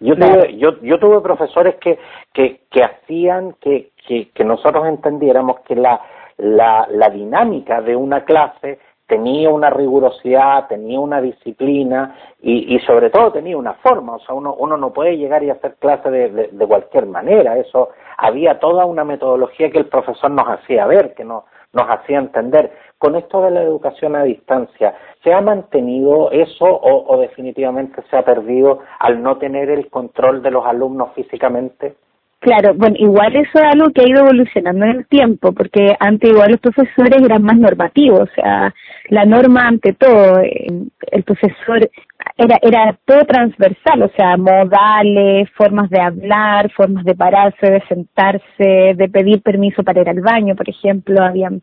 Yo 0.00 0.14
tuve, 0.14 0.56
yo, 0.56 0.80
yo 0.82 0.98
tuve 0.98 1.20
profesores 1.20 1.76
que, 1.76 1.98
que, 2.32 2.60
que 2.70 2.84
hacían 2.84 3.54
que, 3.60 3.90
que, 4.06 4.30
que 4.30 4.44
nosotros 4.44 4.86
entendiéramos 4.86 5.60
que 5.60 5.74
la, 5.74 6.00
la, 6.36 6.86
la 6.90 7.08
dinámica 7.10 7.80
de 7.80 7.96
una 7.96 8.24
clase 8.24 8.78
tenía 9.08 9.48
una 9.48 9.70
rigurosidad, 9.70 10.68
tenía 10.68 11.00
una 11.00 11.20
disciplina 11.20 12.14
y, 12.42 12.76
y, 12.76 12.78
sobre 12.80 13.10
todo 13.10 13.32
tenía 13.32 13.56
una 13.56 13.72
forma. 13.74 14.16
O 14.16 14.20
sea, 14.20 14.34
uno, 14.34 14.54
uno 14.54 14.76
no 14.76 14.92
puede 14.92 15.16
llegar 15.16 15.42
y 15.42 15.50
hacer 15.50 15.76
clase 15.76 16.10
de, 16.10 16.28
de, 16.28 16.48
de, 16.52 16.66
cualquier 16.66 17.06
manera. 17.06 17.56
Eso 17.56 17.88
había 18.18 18.60
toda 18.60 18.84
una 18.84 19.04
metodología 19.04 19.70
que 19.70 19.78
el 19.78 19.86
profesor 19.86 20.30
nos 20.30 20.46
hacía 20.46 20.86
ver, 20.86 21.14
que 21.14 21.24
nos, 21.24 21.44
nos 21.72 21.88
hacía 21.88 22.18
entender. 22.18 22.72
Con 22.98 23.16
esto 23.16 23.42
de 23.42 23.50
la 23.50 23.62
educación 23.62 24.16
a 24.16 24.24
distancia, 24.24 24.94
¿se 25.22 25.32
ha 25.32 25.40
mantenido 25.40 26.30
eso 26.30 26.64
o, 26.64 27.14
o 27.14 27.20
definitivamente 27.20 28.02
se 28.10 28.16
ha 28.16 28.24
perdido 28.24 28.80
al 28.98 29.22
no 29.22 29.38
tener 29.38 29.70
el 29.70 29.88
control 29.90 30.42
de 30.42 30.50
los 30.50 30.66
alumnos 30.66 31.12
físicamente? 31.14 31.96
Claro, 32.40 32.72
bueno, 32.74 32.94
igual 33.00 33.34
eso 33.34 33.58
es 33.58 33.64
algo 33.64 33.90
que 33.90 34.02
ha 34.02 34.08
ido 34.08 34.20
evolucionando 34.20 34.84
en 34.84 34.98
el 34.98 35.06
tiempo, 35.08 35.52
porque 35.52 35.96
antes 35.98 36.30
igual 36.30 36.52
los 36.52 36.60
profesores 36.60 37.20
eran 37.20 37.42
más 37.42 37.58
normativos, 37.58 38.20
o 38.30 38.34
sea, 38.34 38.72
la 39.08 39.24
norma 39.24 39.66
ante 39.66 39.92
todo, 39.94 40.38
eh, 40.42 40.68
el 41.10 41.24
profesor 41.24 41.90
era, 42.36 42.58
era 42.62 42.96
todo 43.04 43.24
transversal, 43.24 44.02
o 44.04 44.10
sea, 44.16 44.36
modales, 44.36 45.50
formas 45.56 45.90
de 45.90 46.00
hablar, 46.00 46.70
formas 46.76 47.04
de 47.04 47.16
pararse, 47.16 47.72
de 47.72 47.82
sentarse, 47.88 48.94
de 48.94 49.08
pedir 49.12 49.42
permiso 49.42 49.82
para 49.82 50.00
ir 50.00 50.08
al 50.08 50.20
baño, 50.20 50.54
por 50.54 50.70
ejemplo, 50.70 51.20
habían 51.20 51.62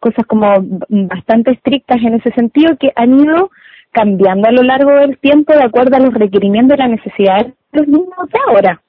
cosas 0.00 0.26
como 0.26 0.52
bastante 0.88 1.52
estrictas 1.52 1.96
en 2.02 2.14
ese 2.14 2.30
sentido 2.32 2.76
que 2.78 2.92
han 2.94 3.18
ido 3.18 3.50
cambiando 3.90 4.48
a 4.48 4.52
lo 4.52 4.62
largo 4.64 4.90
del 4.92 5.16
tiempo 5.18 5.54
de 5.54 5.64
acuerdo 5.64 5.96
a 5.96 6.00
los 6.00 6.12
requerimientos 6.12 6.76
y 6.76 6.80
las 6.80 6.90
necesidades 6.90 7.54
de 7.72 7.80
los 7.80 7.88
niños 7.88 8.28
de 8.30 8.38
ahora 8.46 8.82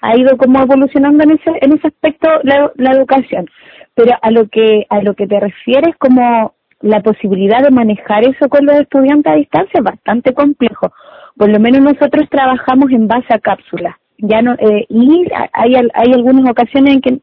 ha 0.00 0.16
ido 0.16 0.36
como 0.36 0.60
evolucionando 0.60 1.24
en 1.24 1.32
ese 1.32 1.50
en 1.60 1.72
ese 1.76 1.88
aspecto 1.88 2.28
la, 2.42 2.70
la 2.76 2.92
educación. 2.92 3.48
Pero 3.94 4.12
a 4.20 4.30
lo 4.30 4.48
que 4.48 4.86
a 4.90 5.00
lo 5.02 5.14
que 5.14 5.26
te 5.26 5.40
refieres 5.40 5.94
como 5.98 6.54
la 6.80 7.00
posibilidad 7.00 7.62
de 7.62 7.70
manejar 7.70 8.28
eso 8.28 8.48
con 8.48 8.66
los 8.66 8.76
estudiantes 8.76 9.32
a 9.32 9.36
distancia 9.36 9.78
es 9.78 9.84
bastante 9.84 10.34
complejo. 10.34 10.92
Por 11.36 11.48
lo 11.48 11.58
menos 11.58 11.80
nosotros 11.80 12.28
trabajamos 12.30 12.90
en 12.90 13.08
base 13.08 13.32
a 13.32 13.38
cápsulas. 13.38 13.94
Ya 14.18 14.42
no 14.42 14.54
eh, 14.54 14.86
y 14.88 15.26
hay 15.52 15.74
hay 15.74 16.12
algunas 16.12 16.50
ocasiones 16.50 16.94
en 16.94 17.00
que 17.00 17.18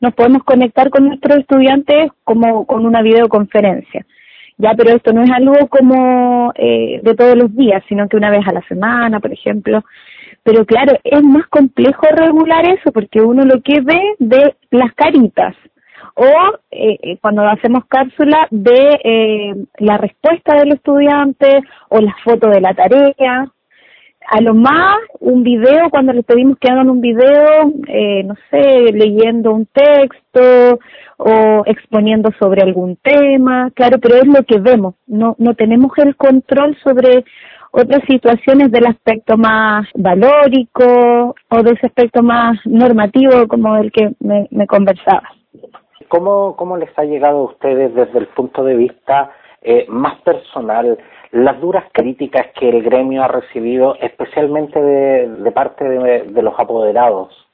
nos 0.00 0.14
podemos 0.14 0.42
conectar 0.44 0.90
con 0.90 1.06
nuestros 1.06 1.38
estudiantes 1.38 2.10
como 2.24 2.66
con 2.66 2.84
una 2.84 3.02
videoconferencia. 3.02 4.04
Ya 4.58 4.74
pero 4.76 4.90
esto 4.90 5.12
no 5.12 5.22
es 5.22 5.30
algo 5.30 5.54
como 5.68 6.52
eh, 6.54 7.00
de 7.02 7.14
todos 7.14 7.36
los 7.36 7.54
días 7.54 7.82
sino 7.88 8.08
que 8.08 8.16
una 8.16 8.30
vez 8.30 8.46
a 8.46 8.52
la 8.52 8.62
semana 8.68 9.20
por 9.20 9.32
ejemplo 9.32 9.82
pero 10.46 10.64
claro, 10.64 10.96
es 11.02 11.22
más 11.24 11.48
complejo 11.48 12.06
regular 12.12 12.64
eso 12.68 12.92
porque 12.92 13.20
uno 13.20 13.42
lo 13.42 13.60
que 13.62 13.80
ve 13.80 14.14
de 14.20 14.54
las 14.70 14.94
caritas. 14.94 15.56
O 16.14 16.24
eh, 16.70 16.96
eh, 17.02 17.18
cuando 17.20 17.42
hacemos 17.42 17.84
cápsula 17.86 18.46
de 18.52 19.00
eh, 19.02 19.54
la 19.78 19.98
respuesta 19.98 20.56
del 20.56 20.74
estudiante 20.74 21.62
o 21.88 22.00
la 22.00 22.14
foto 22.22 22.48
de 22.48 22.60
la 22.60 22.74
tarea. 22.74 23.50
A 24.28 24.40
lo 24.40 24.54
más 24.54 24.98
un 25.18 25.42
video, 25.42 25.90
cuando 25.90 26.12
les 26.12 26.24
pedimos 26.24 26.58
que 26.58 26.70
hagan 26.70 26.90
un 26.90 27.00
video, 27.00 27.72
eh, 27.88 28.22
no 28.22 28.34
sé, 28.48 28.92
leyendo 28.92 29.52
un 29.52 29.66
texto 29.66 30.78
o 31.16 31.62
exponiendo 31.66 32.30
sobre 32.38 32.62
algún 32.62 32.96
tema, 32.96 33.70
claro, 33.74 33.98
pero 34.00 34.16
es 34.16 34.26
lo 34.26 34.44
que 34.44 34.58
vemos, 34.58 34.94
no, 35.06 35.34
no 35.38 35.54
tenemos 35.54 35.90
el 35.98 36.14
control 36.16 36.76
sobre 36.84 37.24
otras 37.76 38.02
situaciones 38.08 38.72
del 38.72 38.86
aspecto 38.86 39.36
más 39.36 39.86
valórico 39.94 41.34
o 41.50 41.62
de 41.62 41.72
ese 41.72 41.86
aspecto 41.86 42.22
más 42.22 42.58
normativo 42.64 43.46
como 43.48 43.76
el 43.76 43.92
que 43.92 44.12
me, 44.20 44.66
conversaba. 44.66 45.28
¿Cómo, 46.08 46.56
¿Cómo 46.56 46.78
les 46.78 46.90
ha 46.98 47.04
llegado 47.04 47.38
a 47.38 47.50
ustedes 47.50 47.94
desde 47.94 48.18
el 48.18 48.28
punto 48.28 48.64
de 48.64 48.76
vista 48.76 49.30
eh, 49.60 49.84
más 49.88 50.18
personal 50.22 50.98
las 51.32 51.60
duras 51.60 51.84
críticas 51.92 52.46
que 52.58 52.68
el 52.68 52.82
gremio 52.82 53.22
ha 53.22 53.28
recibido, 53.28 53.96
especialmente 54.00 54.80
de, 54.80 55.52
parte 55.52 55.84
de 55.84 56.42
los 56.42 56.54
apoderados? 56.58 57.45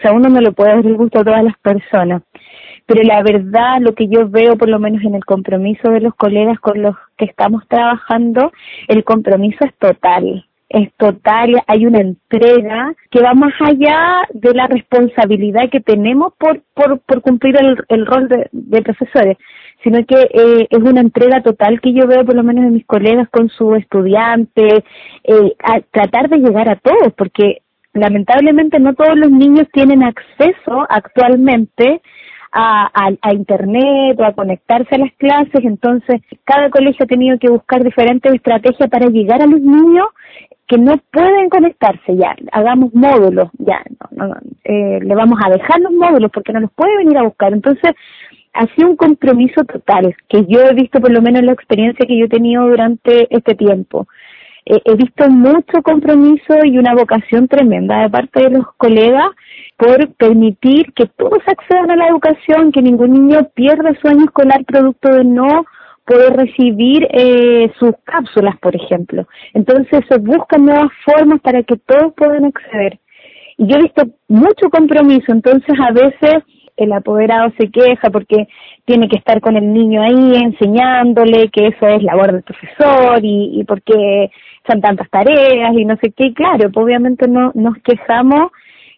O 0.00 0.02
sea, 0.02 0.12
uno 0.12 0.30
no 0.30 0.40
le 0.40 0.52
puede 0.52 0.70
dar 0.70 0.86
el 0.86 0.96
gusto 0.96 1.20
a 1.20 1.24
todas 1.24 1.44
las 1.44 1.58
personas. 1.58 2.22
Pero 2.86 3.02
la 3.02 3.22
verdad 3.22 3.80
lo 3.80 3.94
que 3.94 4.08
yo 4.08 4.30
veo 4.30 4.56
por 4.56 4.70
lo 4.70 4.78
menos 4.78 5.04
en 5.04 5.14
el 5.14 5.24
compromiso 5.24 5.90
de 5.90 6.00
los 6.00 6.14
colegas 6.14 6.58
con 6.58 6.80
los 6.80 6.96
que 7.18 7.26
estamos 7.26 7.62
trabajando, 7.68 8.50
el 8.88 9.04
compromiso 9.04 9.58
es 9.64 9.74
total, 9.78 10.46
es 10.70 10.90
total, 10.96 11.62
hay 11.66 11.84
una 11.84 12.00
entrega 12.00 12.94
que 13.10 13.20
va 13.20 13.34
más 13.34 13.52
allá 13.60 14.22
de 14.32 14.54
la 14.54 14.66
responsabilidad 14.68 15.68
que 15.70 15.80
tenemos 15.80 16.32
por, 16.38 16.62
por, 16.74 17.20
cumplir 17.20 17.56
el, 17.60 17.76
el 17.88 18.06
rol 18.06 18.28
de, 18.28 18.48
de 18.52 18.82
profesores, 18.82 19.36
sino 19.84 20.04
que 20.06 20.16
eh, 20.16 20.66
es 20.70 20.78
una 20.78 21.00
entrega 21.00 21.42
total 21.42 21.80
que 21.80 21.92
yo 21.92 22.06
veo 22.06 22.24
por 22.24 22.34
lo 22.34 22.42
menos 22.42 22.64
en 22.64 22.72
mis 22.72 22.86
colegas 22.86 23.28
con 23.28 23.50
sus 23.50 23.76
estudiantes, 23.76 24.84
eh, 25.24 25.54
a 25.62 25.80
tratar 25.92 26.28
de 26.30 26.38
llegar 26.38 26.68
a 26.68 26.76
todos, 26.76 27.12
porque 27.16 27.62
lamentablemente 27.92 28.78
no 28.78 28.94
todos 28.94 29.16
los 29.16 29.30
niños 29.30 29.66
tienen 29.72 30.02
acceso 30.02 30.86
actualmente 30.88 32.00
a, 32.52 33.32
internet 33.32 34.18
o 34.18 34.24
a 34.24 34.32
conectarse 34.32 34.94
a 34.94 34.98
las 34.98 35.12
clases, 35.14 35.64
entonces 35.64 36.20
cada 36.44 36.68
colegio 36.70 37.04
ha 37.04 37.08
tenido 37.08 37.38
que 37.38 37.48
buscar 37.48 37.84
diferentes 37.84 38.32
estrategias 38.34 38.90
para 38.90 39.08
llegar 39.08 39.40
a 39.40 39.46
los 39.46 39.60
niños 39.60 40.08
que 40.66 40.76
no 40.78 40.96
pueden 41.12 41.48
conectarse 41.48 42.16
ya, 42.16 42.34
hagamos 42.52 42.94
módulos, 42.94 43.50
ya, 43.58 43.82
no, 44.16 44.26
no, 44.26 44.36
eh, 44.64 45.00
le 45.00 45.14
vamos 45.14 45.38
a 45.44 45.50
dejar 45.50 45.80
los 45.80 45.92
módulos 45.92 46.30
porque 46.32 46.52
no 46.52 46.60
los 46.60 46.72
puede 46.72 46.96
venir 46.98 47.18
a 47.18 47.22
buscar, 47.22 47.52
entonces 47.52 47.92
ha 48.52 48.66
sido 48.74 48.88
un 48.88 48.96
compromiso 48.96 49.64
total 49.64 50.14
que 50.28 50.44
yo 50.46 50.60
he 50.62 50.74
visto 50.74 51.00
por 51.00 51.10
lo 51.10 51.22
menos 51.22 51.40
en 51.40 51.46
la 51.46 51.52
experiencia 51.52 52.06
que 52.06 52.18
yo 52.18 52.26
he 52.26 52.28
tenido 52.28 52.68
durante 52.68 53.26
este 53.34 53.54
tiempo. 53.54 54.06
Eh, 54.66 54.80
he 54.84 54.94
visto 54.94 55.28
mucho 55.30 55.82
compromiso 55.82 56.54
y 56.64 56.78
una 56.78 56.94
vocación 56.94 57.48
tremenda 57.48 58.02
de 58.02 58.10
parte 58.10 58.44
de 58.44 58.50
los 58.50 58.66
colegas 58.76 59.30
por 59.76 60.12
permitir 60.14 60.92
que 60.92 61.06
todos 61.06 61.40
accedan 61.46 61.90
a 61.90 61.96
la 61.96 62.08
educación, 62.08 62.72
que 62.72 62.82
ningún 62.82 63.12
niño 63.12 63.48
pierda 63.54 63.94
su 64.00 64.08
año 64.08 64.24
escolar 64.24 64.64
producto 64.64 65.08
de 65.08 65.24
no 65.24 65.64
poder 66.04 66.36
recibir 66.36 67.06
eh, 67.12 67.70
sus 67.78 67.92
cápsulas, 68.04 68.58
por 68.58 68.74
ejemplo. 68.74 69.26
Entonces 69.54 70.00
se 70.08 70.18
buscan 70.18 70.66
nuevas 70.66 70.90
formas 71.04 71.40
para 71.40 71.62
que 71.62 71.76
todos 71.76 72.12
puedan 72.14 72.44
acceder. 72.44 72.98
Y 73.56 73.66
yo 73.66 73.76
he 73.76 73.82
visto 73.82 74.02
mucho 74.28 74.70
compromiso, 74.70 75.32
entonces 75.32 75.74
a 75.78 75.92
veces 75.92 76.42
el 76.76 76.92
apoderado 76.92 77.52
se 77.58 77.70
queja 77.70 78.10
porque 78.10 78.48
tiene 78.86 79.08
que 79.08 79.16
estar 79.16 79.40
con 79.40 79.56
el 79.56 79.72
niño 79.72 80.02
ahí 80.02 80.34
enseñándole 80.42 81.48
que 81.50 81.68
eso 81.68 81.86
es 81.86 82.02
labor 82.02 82.32
del 82.32 82.42
profesor 82.42 83.20
y, 83.22 83.60
y 83.60 83.64
porque 83.64 84.30
son 84.68 84.80
tantas 84.80 85.08
tareas 85.10 85.72
y 85.74 85.84
no 85.84 85.96
sé 85.96 86.12
qué. 86.12 86.32
Claro, 86.34 86.70
pues 86.70 86.84
obviamente 86.84 87.28
no 87.28 87.52
nos 87.54 87.76
quejamos 87.78 88.52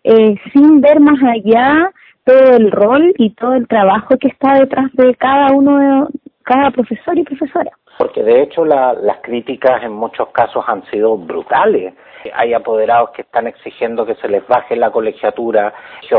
eh, 0.04 0.36
sin 0.52 0.80
ver 0.80 1.00
más 1.00 1.18
allá 1.22 1.90
todo 2.24 2.56
el 2.56 2.70
rol 2.70 3.12
y 3.18 3.30
todo 3.30 3.54
el 3.54 3.66
trabajo 3.66 4.16
que 4.18 4.28
está 4.28 4.54
detrás 4.54 4.92
de 4.92 5.14
cada 5.16 5.52
uno 5.52 5.78
de 5.78 6.18
cada 6.42 6.70
profesor 6.70 7.16
y 7.18 7.24
profesora. 7.24 7.70
Porque 7.98 8.22
de 8.22 8.42
hecho 8.42 8.64
la, 8.64 8.94
las 8.94 9.18
críticas 9.22 9.82
en 9.82 9.92
muchos 9.92 10.28
casos 10.30 10.64
han 10.66 10.84
sido 10.90 11.16
brutales. 11.16 11.94
Hay 12.34 12.54
apoderados 12.54 13.10
que 13.10 13.22
están 13.22 13.46
exigiendo 13.46 14.06
que 14.06 14.14
se 14.16 14.28
les 14.28 14.46
baje 14.46 14.76
la 14.76 14.90
colegiatura, 14.90 15.72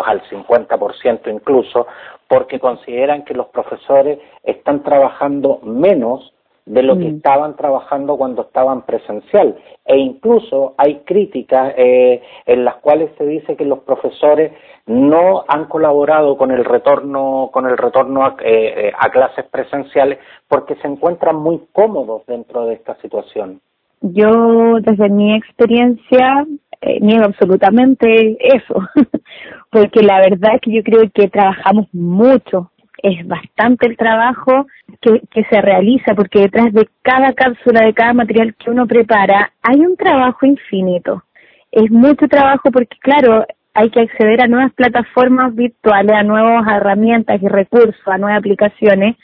al 0.05 0.21
50% 0.23 1.31
incluso, 1.31 1.87
porque 2.27 2.59
consideran 2.59 3.23
que 3.23 3.33
los 3.33 3.47
profesores 3.47 4.19
están 4.43 4.83
trabajando 4.83 5.59
menos 5.63 6.32
de 6.65 6.83
lo 6.83 6.97
que 6.97 7.09
mm. 7.09 7.15
estaban 7.17 7.55
trabajando 7.55 8.17
cuando 8.17 8.43
estaban 8.43 8.83
presencial 8.83 9.57
e 9.85 9.97
incluso 9.97 10.75
hay 10.77 11.01
críticas 11.05 11.73
eh, 11.77 12.21
en 12.45 12.63
las 12.63 12.75
cuales 12.75 13.11
se 13.17 13.25
dice 13.25 13.57
que 13.57 13.65
los 13.65 13.79
profesores 13.79 14.53
no 14.85 15.43
han 15.47 15.65
colaborado 15.65 16.37
con 16.37 16.51
el 16.51 16.63
retorno 16.63 17.49
con 17.51 17.67
el 17.67 17.77
retorno 17.77 18.23
a, 18.23 18.37
eh, 18.43 18.91
a 18.97 19.09
clases 19.09 19.45
presenciales 19.45 20.19
porque 20.47 20.75
se 20.75 20.87
encuentran 20.87 21.35
muy 21.35 21.61
cómodos 21.73 22.25
dentro 22.27 22.65
de 22.65 22.75
esta 22.75 22.95
situación 23.01 23.59
yo 24.01 24.77
desde 24.81 25.09
mi 25.09 25.35
experiencia 25.35 26.45
eh, 26.79 26.99
niego 27.01 27.25
absolutamente 27.25 28.37
eso 28.39 28.75
porque 29.69 30.01
la 30.01 30.19
verdad 30.19 30.55
es 30.55 30.61
que 30.61 30.73
yo 30.73 30.83
creo 30.83 31.09
que 31.13 31.27
trabajamos 31.27 31.87
mucho 31.93 32.71
es 33.03 33.27
bastante 33.27 33.85
el 33.85 33.97
trabajo 33.97 34.65
que, 35.01 35.21
que 35.29 35.43
se 35.45 35.61
realiza, 35.61 36.15
porque 36.15 36.39
detrás 36.39 36.71
de 36.73 36.87
cada 37.01 37.33
cápsula, 37.33 37.85
de 37.85 37.93
cada 37.93 38.13
material 38.13 38.55
que 38.55 38.71
uno 38.71 38.87
prepara, 38.87 39.51
hay 39.61 39.81
un 39.81 39.97
trabajo 39.97 40.45
infinito. 40.45 41.21
Es 41.71 41.91
mucho 41.91 42.27
trabajo 42.29 42.71
porque, 42.71 42.97
claro, 42.99 43.45
hay 43.73 43.89
que 43.89 44.01
acceder 44.01 44.41
a 44.41 44.47
nuevas 44.47 44.71
plataformas 44.73 45.53
virtuales, 45.53 46.15
a 46.15 46.23
nuevas 46.23 46.65
herramientas 46.67 47.41
y 47.41 47.47
recursos, 47.47 48.01
a 48.05 48.17
nuevas 48.17 48.39
aplicaciones, 48.39 49.17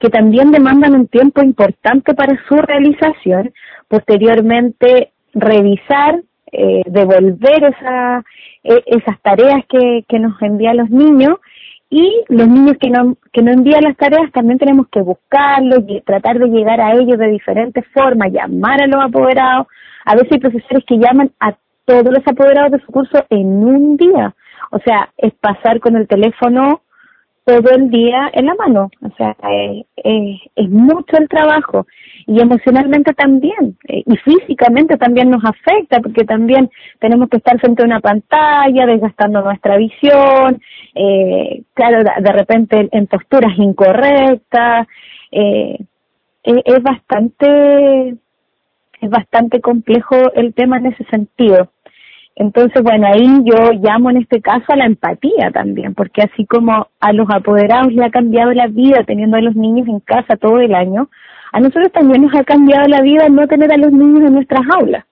que 0.00 0.08
también 0.08 0.50
demandan 0.50 0.94
un 0.94 1.06
tiempo 1.08 1.42
importante 1.42 2.14
para 2.14 2.34
su 2.48 2.56
realización. 2.56 3.52
Posteriormente, 3.88 5.12
revisar 5.34 6.22
eh, 6.50 6.82
devolver 6.86 7.64
esa, 7.64 8.24
e, 8.64 8.82
esas 8.86 9.20
tareas 9.20 9.66
que, 9.68 10.04
que 10.08 10.18
nos 10.18 10.40
envían 10.40 10.78
los 10.78 10.88
niños 10.88 11.34
y 11.90 12.24
los 12.28 12.46
niños 12.46 12.76
que 12.78 12.90
no, 12.90 13.16
que 13.32 13.42
no 13.42 13.50
envían 13.50 13.82
las 13.82 13.96
tareas 13.96 14.30
también 14.32 14.58
tenemos 14.58 14.88
que 14.88 15.00
buscarlos 15.00 15.80
y 15.88 16.00
tratar 16.02 16.38
de 16.38 16.48
llegar 16.48 16.80
a 16.80 16.92
ellos 16.92 17.18
de 17.18 17.28
diferentes 17.28 17.84
formas, 17.94 18.30
llamar 18.30 18.82
a 18.82 18.86
los 18.86 19.02
apoderados. 19.02 19.66
A 20.04 20.14
veces 20.14 20.32
hay 20.32 20.38
profesores 20.38 20.84
que 20.86 20.98
llaman 20.98 21.32
a 21.40 21.54
todos 21.86 22.04
los 22.04 22.26
apoderados 22.26 22.72
de 22.72 22.80
su 22.80 22.92
curso 22.92 23.24
en 23.30 23.46
un 23.64 23.96
día. 23.96 24.34
O 24.70 24.78
sea, 24.80 25.08
es 25.16 25.32
pasar 25.34 25.80
con 25.80 25.96
el 25.96 26.06
teléfono 26.06 26.82
todo 27.48 27.70
el 27.70 27.88
día 27.88 28.30
en 28.34 28.44
la 28.44 28.54
mano. 28.56 28.90
O 29.00 29.10
sea, 29.16 29.34
es, 29.42 30.38
es, 30.54 30.68
mucho 30.68 31.16
el 31.16 31.28
trabajo 31.30 31.86
y 32.26 32.38
emocionalmente 32.42 33.14
también 33.14 33.78
eh, 33.88 34.02
y 34.04 34.16
físicamente 34.18 34.98
también 34.98 35.30
nos 35.30 35.42
afecta 35.42 36.00
porque 36.00 36.24
también 36.24 36.70
tenemos 36.98 37.30
que 37.30 37.38
estar 37.38 37.58
frente 37.58 37.82
a 37.82 37.86
una 37.86 38.00
pantalla 38.00 38.84
desgastando 38.84 39.40
nuestra 39.40 39.78
visión, 39.78 40.60
eh, 40.94 41.62
claro, 41.72 42.04
de 42.20 42.32
repente 42.32 42.86
en 42.92 43.06
posturas 43.06 43.56
incorrectas. 43.56 44.86
Eh, 45.32 45.78
es 46.44 46.82
bastante 46.82 48.16
es 49.00 49.10
bastante 49.10 49.60
complejo 49.60 50.16
el 50.34 50.52
tema 50.52 50.78
en 50.78 50.86
ese 50.86 51.04
sentido. 51.04 51.70
Entonces, 52.40 52.84
bueno, 52.84 53.08
ahí 53.08 53.26
yo 53.42 53.72
llamo 53.72 54.10
en 54.10 54.18
este 54.18 54.40
caso 54.40 54.64
a 54.68 54.76
la 54.76 54.86
empatía 54.86 55.50
también, 55.52 55.92
porque 55.94 56.22
así 56.22 56.46
como 56.46 56.86
a 57.00 57.12
los 57.12 57.28
apoderados 57.28 57.92
le 57.92 58.04
ha 58.04 58.10
cambiado 58.10 58.52
la 58.52 58.68
vida 58.68 59.02
teniendo 59.04 59.36
a 59.36 59.40
los 59.40 59.56
niños 59.56 59.88
en 59.88 59.98
casa 59.98 60.36
todo 60.36 60.60
el 60.60 60.72
año, 60.72 61.10
a 61.52 61.58
nosotros 61.58 61.90
también 61.90 62.22
nos 62.22 62.34
ha 62.36 62.44
cambiado 62.44 62.86
la 62.86 63.02
vida 63.02 63.28
no 63.28 63.48
tener 63.48 63.72
a 63.72 63.76
los 63.76 63.90
niños 63.90 64.20
en 64.20 64.34
nuestras 64.34 64.62
aulas. 64.70 65.04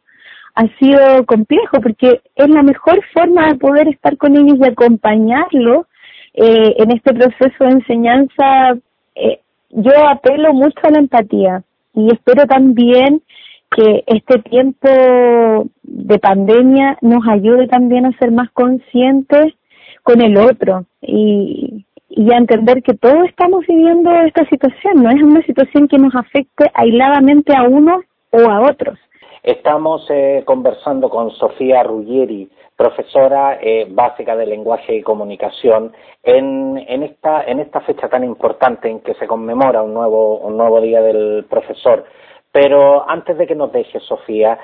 Ha 0.54 0.68
sido 0.78 1.26
complejo 1.26 1.80
porque 1.82 2.20
es 2.36 2.48
la 2.48 2.62
mejor 2.62 3.00
forma 3.12 3.48
de 3.48 3.56
poder 3.56 3.88
estar 3.88 4.16
con 4.18 4.36
ellos 4.36 4.58
y 4.60 4.64
acompañarlos 4.64 5.86
eh, 6.32 6.74
en 6.78 6.92
este 6.92 7.12
proceso 7.12 7.64
de 7.64 7.70
enseñanza. 7.70 8.76
Eh, 9.16 9.40
yo 9.70 10.08
apelo 10.08 10.52
mucho 10.52 10.78
a 10.84 10.90
la 10.90 11.00
empatía 11.00 11.64
y 11.92 12.06
espero 12.12 12.46
también 12.46 13.20
que 13.70 14.04
este 14.06 14.38
tiempo 14.40 14.88
de 15.82 16.18
pandemia 16.18 16.98
nos 17.00 17.26
ayude 17.28 17.68
también 17.68 18.06
a 18.06 18.16
ser 18.18 18.30
más 18.30 18.50
conscientes 18.52 19.54
con 20.02 20.20
el 20.20 20.36
otro 20.36 20.84
y, 21.00 21.84
y 22.08 22.32
a 22.32 22.38
entender 22.38 22.82
que 22.82 22.94
todos 22.94 23.28
estamos 23.28 23.66
viviendo 23.66 24.10
esta 24.22 24.44
situación, 24.48 25.02
no 25.02 25.10
es 25.10 25.22
una 25.22 25.42
situación 25.42 25.88
que 25.88 25.98
nos 25.98 26.14
afecte 26.14 26.70
aisladamente 26.74 27.56
a 27.56 27.64
unos 27.64 28.04
o 28.30 28.50
a 28.50 28.60
otros. 28.60 28.98
Estamos 29.42 30.06
eh, 30.10 30.42
conversando 30.44 31.08
con 31.08 31.30
Sofía 31.30 31.82
Ruggieri, 31.82 32.50
profesora 32.76 33.58
eh, 33.60 33.86
básica 33.88 34.34
de 34.36 34.46
lenguaje 34.46 34.96
y 34.96 35.02
comunicación, 35.02 35.92
en, 36.22 36.84
en, 36.88 37.02
esta, 37.04 37.44
en 37.44 37.60
esta 37.60 37.80
fecha 37.82 38.08
tan 38.08 38.24
importante 38.24 38.88
en 38.88 39.00
que 39.00 39.14
se 39.14 39.26
conmemora 39.26 39.82
un 39.82 39.94
nuevo, 39.94 40.38
un 40.38 40.56
nuevo 40.56 40.80
Día 40.80 41.00
del 41.00 41.44
Profesor. 41.48 42.04
Pero 42.56 43.06
antes 43.06 43.36
de 43.36 43.46
que 43.46 43.54
nos 43.54 43.70
deje, 43.70 44.00
Sofía, 44.00 44.58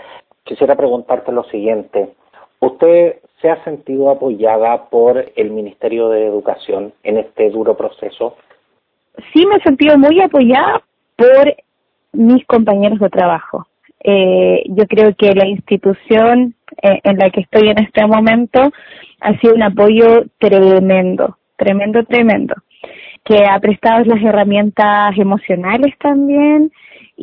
quisiera 0.45 0.77
preguntarte 0.77 1.31
lo 1.31 1.45
siguiente. 1.45 2.15
¿Usted 2.59 3.17
se 3.43 3.51
ha 3.51 3.63
sentido 3.65 4.09
apoyada 4.09 4.89
por 4.89 5.23
el 5.37 5.51
Ministerio 5.51 6.09
de 6.09 6.27
Educación 6.27 6.95
en 7.03 7.19
este 7.19 7.51
duro 7.51 7.77
proceso? 7.77 8.39
Sí, 9.35 9.45
me 9.45 9.57
he 9.57 9.63
sentido 9.63 9.99
muy 9.99 10.23
apoyada 10.23 10.83
por 11.17 11.55
mis 12.15 12.47
compañeros 12.47 12.99
de 12.99 13.11
trabajo. 13.11 13.67
Eh, 14.03 14.63
yo 14.69 14.87
creo 14.87 15.15
que 15.15 15.35
la 15.35 15.47
institución 15.47 16.55
eh, 16.83 16.99
en 17.05 17.19
la 17.19 17.29
que 17.29 17.43
estoy 17.43 17.69
en 17.69 17.79
este 17.79 18.07
momento 18.07 18.73
ha 19.21 19.39
sido 19.39 19.55
un 19.55 19.65
apoyo 19.65 20.25
tremendo, 20.39 21.37
tremendo, 21.57 22.03
tremendo, 22.05 22.55
que 23.23 23.45
ha 23.45 23.61
prestado 23.61 24.03
las 24.07 24.23
herramientas 24.23 25.13
emocionales 25.19 25.93
también, 25.99 26.73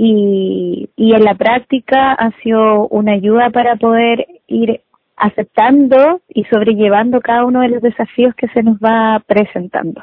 y, 0.02 0.90
y 0.96 1.14
en 1.14 1.26
la 1.26 1.36
práctica 1.36 2.14
ha 2.14 2.32
sido 2.42 2.88
una 2.88 3.12
ayuda 3.12 3.50
para 3.50 3.76
poder 3.76 4.26
ir 4.48 4.80
aceptando 5.18 6.22
y 6.30 6.46
sobrellevando 6.46 7.20
cada 7.20 7.44
uno 7.44 7.60
de 7.60 7.68
los 7.68 7.82
desafíos 7.82 8.34
que 8.36 8.48
se 8.48 8.64
nos 8.64 8.78
va 8.78 9.22
presentando. 9.28 10.02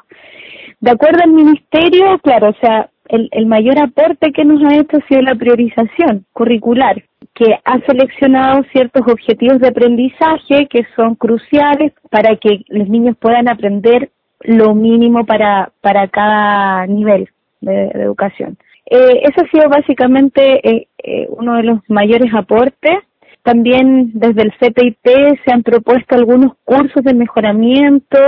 De 0.80 0.90
acuerdo 0.90 1.24
al 1.24 1.30
ministerio, 1.30 2.18
claro, 2.18 2.50
o 2.50 2.54
sea, 2.60 2.90
el, 3.08 3.46
mayor 3.46 3.78
aporte 3.78 4.32
que 4.32 4.44
nos 4.44 4.62
ha 4.64 4.76
hecho 4.76 4.98
ha 4.98 5.08
sido 5.08 5.22
la 5.22 5.34
priorización 5.34 6.26
curricular, 6.34 7.02
que 7.32 7.58
ha 7.64 7.80
seleccionado 7.86 8.64
ciertos 8.72 9.00
objetivos 9.10 9.60
de 9.60 9.68
aprendizaje 9.68 10.66
que 10.68 10.84
son 10.94 11.14
cruciales 11.14 11.94
para 12.10 12.36
que 12.36 12.66
los 12.68 12.86
niños 12.86 13.16
puedan 13.18 13.48
aprender 13.48 14.10
lo 14.40 14.74
mínimo 14.74 15.24
para, 15.24 15.72
para 15.80 16.06
cada 16.08 16.86
nivel 16.86 17.30
de 17.62 17.86
educación. 17.94 18.58
Eh, 18.88 19.22
eso 19.22 19.44
ha 19.44 19.50
sido 19.50 19.68
básicamente 19.68 20.68
eh, 20.68 20.88
eh, 20.98 21.26
uno 21.30 21.56
de 21.56 21.64
los 21.64 21.78
mayores 21.88 22.32
aportes. 22.34 22.98
También 23.42 24.10
desde 24.14 24.42
el 24.42 24.52
CPIP 24.58 25.06
se 25.44 25.52
han 25.52 25.62
propuesto 25.62 26.16
algunos 26.16 26.54
cursos 26.64 27.04
de 27.04 27.14
mejoramiento 27.14 28.18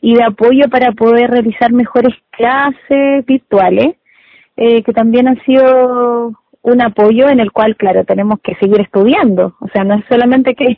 y 0.00 0.14
de 0.14 0.22
apoyo 0.22 0.68
para 0.70 0.92
poder 0.92 1.30
realizar 1.30 1.72
mejores 1.72 2.14
clases 2.30 3.26
virtuales, 3.26 3.96
eh, 4.56 4.82
que 4.82 4.92
también 4.92 5.26
han 5.26 5.42
sido 5.44 6.32
un 6.62 6.82
apoyo 6.82 7.28
en 7.28 7.40
el 7.40 7.50
cual, 7.50 7.76
claro, 7.76 8.04
tenemos 8.04 8.38
que 8.42 8.54
seguir 8.56 8.80
estudiando. 8.80 9.56
O 9.60 9.68
sea, 9.68 9.82
no 9.82 9.94
es 9.94 10.04
solamente 10.08 10.54
que, 10.54 10.76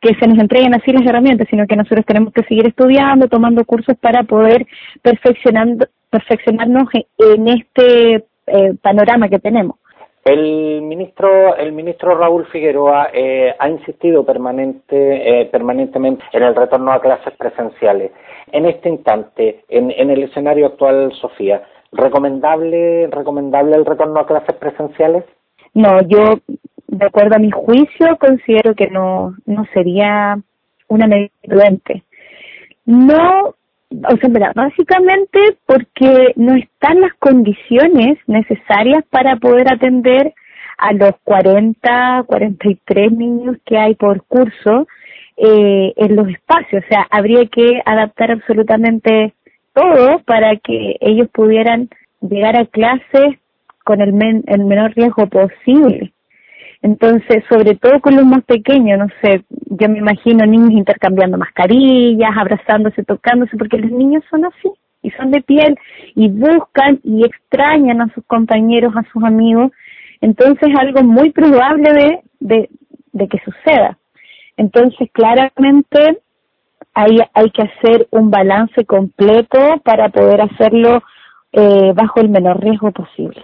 que 0.00 0.14
se 0.14 0.28
nos 0.28 0.38
entreguen 0.38 0.74
así 0.74 0.92
las 0.92 1.06
herramientas, 1.06 1.48
sino 1.50 1.66
que 1.66 1.74
nosotros 1.74 2.06
tenemos 2.06 2.32
que 2.32 2.44
seguir 2.44 2.68
estudiando, 2.68 3.26
tomando 3.26 3.64
cursos 3.64 3.96
para 3.98 4.22
poder 4.22 4.66
perfeccionando, 5.02 5.86
perfeccionarnos 6.10 6.88
en 7.18 7.48
este 7.48 8.24
eh, 8.46 8.74
panorama 8.80 9.28
que 9.28 9.38
tenemos. 9.38 9.76
El 10.24 10.82
ministro, 10.82 11.54
el 11.56 11.70
ministro 11.70 12.18
Raúl 12.18 12.46
Figueroa 12.46 13.10
eh, 13.12 13.54
ha 13.56 13.68
insistido 13.68 14.26
permanente, 14.26 14.96
eh, 15.40 15.46
permanentemente 15.46 16.24
en 16.32 16.42
el 16.42 16.56
retorno 16.56 16.90
a 16.90 17.00
clases 17.00 17.32
presenciales. 17.36 18.10
En 18.50 18.66
este 18.66 18.88
instante, 18.88 19.64
en, 19.68 19.92
en 19.92 20.10
el 20.10 20.24
escenario 20.24 20.66
actual, 20.66 21.12
Sofía, 21.20 21.62
¿recomendable, 21.92 23.06
¿recomendable 23.06 23.76
el 23.76 23.86
retorno 23.86 24.18
a 24.18 24.26
clases 24.26 24.56
presenciales? 24.56 25.24
No, 25.74 26.00
yo, 26.08 26.40
de 26.88 27.06
acuerdo 27.06 27.36
a 27.36 27.38
mi 27.38 27.52
juicio, 27.52 28.16
considero 28.18 28.74
que 28.74 28.88
no, 28.88 29.34
no 29.46 29.64
sería 29.72 30.38
una 30.88 31.06
medida 31.06 31.30
prudente. 31.42 32.02
No 32.84 33.54
o 34.08 34.16
sea, 34.16 34.52
básicamente 34.54 35.56
porque 35.66 36.32
no 36.36 36.54
están 36.54 37.00
las 37.00 37.14
condiciones 37.14 38.18
necesarias 38.26 39.04
para 39.10 39.36
poder 39.36 39.72
atender 39.72 40.34
a 40.78 40.92
los 40.92 41.12
40, 41.24 42.24
43 42.26 43.12
niños 43.12 43.56
que 43.64 43.78
hay 43.78 43.94
por 43.94 44.24
curso 44.24 44.86
eh, 45.36 45.92
en 45.96 46.16
los 46.16 46.28
espacios. 46.28 46.84
O 46.84 46.88
sea, 46.88 47.06
habría 47.10 47.46
que 47.46 47.80
adaptar 47.84 48.30
absolutamente 48.30 49.34
todo 49.72 50.20
para 50.20 50.56
que 50.56 50.96
ellos 51.00 51.28
pudieran 51.32 51.88
llegar 52.20 52.58
a 52.58 52.66
clases 52.66 53.36
con 53.84 54.00
el, 54.00 54.42
el 54.46 54.64
menor 54.64 54.94
riesgo 54.94 55.26
posible. 55.28 56.12
Entonces, 56.86 57.42
sobre 57.48 57.74
todo 57.74 58.00
con 58.00 58.14
los 58.14 58.24
más 58.24 58.44
pequeños, 58.44 58.96
no 58.96 59.08
sé, 59.20 59.42
yo 59.70 59.88
me 59.88 59.98
imagino 59.98 60.46
niños 60.46 60.70
intercambiando 60.70 61.36
mascarillas, 61.36 62.30
abrazándose, 62.36 63.02
tocándose, 63.02 63.56
porque 63.56 63.78
los 63.78 63.90
niños 63.90 64.22
son 64.30 64.44
así 64.44 64.70
y 65.02 65.10
son 65.10 65.32
de 65.32 65.40
piel 65.40 65.76
y 66.14 66.28
buscan 66.28 67.00
y 67.02 67.24
extrañan 67.24 68.02
a 68.02 68.14
sus 68.14 68.24
compañeros, 68.26 68.94
a 68.94 69.02
sus 69.10 69.24
amigos. 69.24 69.72
Entonces, 70.20 70.68
algo 70.78 71.02
muy 71.02 71.30
probable 71.30 72.22
de, 72.38 72.68
de, 73.12 73.28
que 73.28 73.40
suceda. 73.44 73.98
Entonces, 74.56 75.10
claramente, 75.10 76.20
hay, 76.94 77.18
hay 77.34 77.50
que 77.50 77.62
hacer 77.62 78.06
un 78.12 78.30
balance 78.30 78.84
completo 78.84 79.58
para 79.82 80.10
poder 80.10 80.40
hacerlo 80.40 81.02
eh, 81.50 81.92
bajo 81.96 82.20
el 82.20 82.28
menor 82.28 82.60
riesgo 82.60 82.92
posible. 82.92 83.42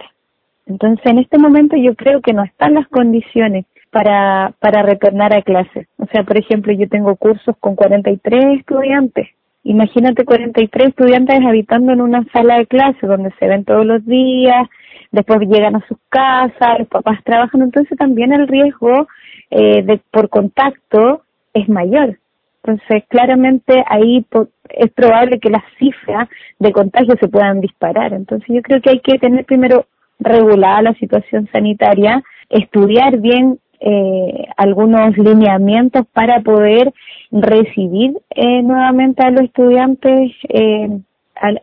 Entonces, 0.65 1.05
en 1.05 1.19
este 1.19 1.37
momento 1.37 1.75
yo 1.75 1.95
creo 1.95 2.21
que 2.21 2.33
no 2.33 2.43
están 2.43 2.73
las 2.73 2.87
condiciones 2.87 3.65
para, 3.91 4.53
para 4.59 4.81
retornar 4.81 5.33
a 5.33 5.41
clases. 5.41 5.87
O 5.97 6.05
sea, 6.07 6.23
por 6.23 6.37
ejemplo, 6.37 6.73
yo 6.73 6.87
tengo 6.89 7.15
cursos 7.15 7.55
con 7.59 7.75
43 7.75 8.59
estudiantes. 8.59 9.27
Imagínate 9.63 10.25
43 10.25 10.89
estudiantes 10.89 11.39
habitando 11.45 11.93
en 11.93 12.01
una 12.01 12.25
sala 12.33 12.57
de 12.57 12.67
clase 12.67 13.07
donde 13.07 13.31
se 13.39 13.47
ven 13.47 13.63
todos 13.63 13.85
los 13.85 14.05
días, 14.05 14.67
después 15.11 15.39
llegan 15.47 15.77
a 15.77 15.87
sus 15.87 15.97
casas, 16.09 16.79
los 16.79 16.87
papás 16.89 17.23
trabajan, 17.23 17.61
entonces 17.61 17.97
también 17.97 18.33
el 18.33 18.47
riesgo 18.47 19.07
eh, 19.51 19.81
de, 19.83 20.01
por 20.11 20.27
contacto 20.27 21.23
es 21.53 21.69
mayor. 21.69 22.17
Entonces, 22.63 23.03
claramente 23.09 23.83
ahí 23.87 24.25
es 24.69 24.91
probable 24.91 25.39
que 25.39 25.49
las 25.49 25.63
cifras 25.77 26.29
de 26.59 26.71
contagio 26.71 27.15
se 27.19 27.27
puedan 27.27 27.61
disparar. 27.61 28.13
Entonces, 28.13 28.47
yo 28.47 28.61
creo 28.61 28.81
que 28.81 28.89
hay 28.89 28.99
que 28.99 29.19
tener 29.19 29.45
primero 29.45 29.85
regulada 30.19 30.81
la 30.81 30.93
situación 30.95 31.49
sanitaria, 31.51 32.23
estudiar 32.49 33.19
bien 33.19 33.59
eh, 33.79 34.45
algunos 34.55 35.17
lineamientos 35.17 36.05
para 36.13 36.39
poder 36.41 36.93
recibir 37.31 38.17
eh, 38.29 38.61
nuevamente 38.61 39.23
a 39.23 39.31
los 39.31 39.41
estudiantes 39.41 40.31
eh, 40.49 40.89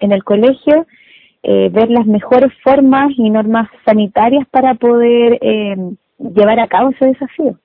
en 0.00 0.12
el 0.12 0.24
colegio, 0.24 0.86
eh, 1.42 1.70
ver 1.72 1.90
las 1.90 2.06
mejores 2.06 2.52
formas 2.62 3.10
y 3.16 3.30
normas 3.30 3.68
sanitarias 3.86 4.46
para 4.50 4.74
poder 4.74 5.38
eh, 5.40 5.76
llevar 6.18 6.60
a 6.60 6.68
cabo 6.68 6.90
ese 6.90 7.06
desafío. 7.06 7.56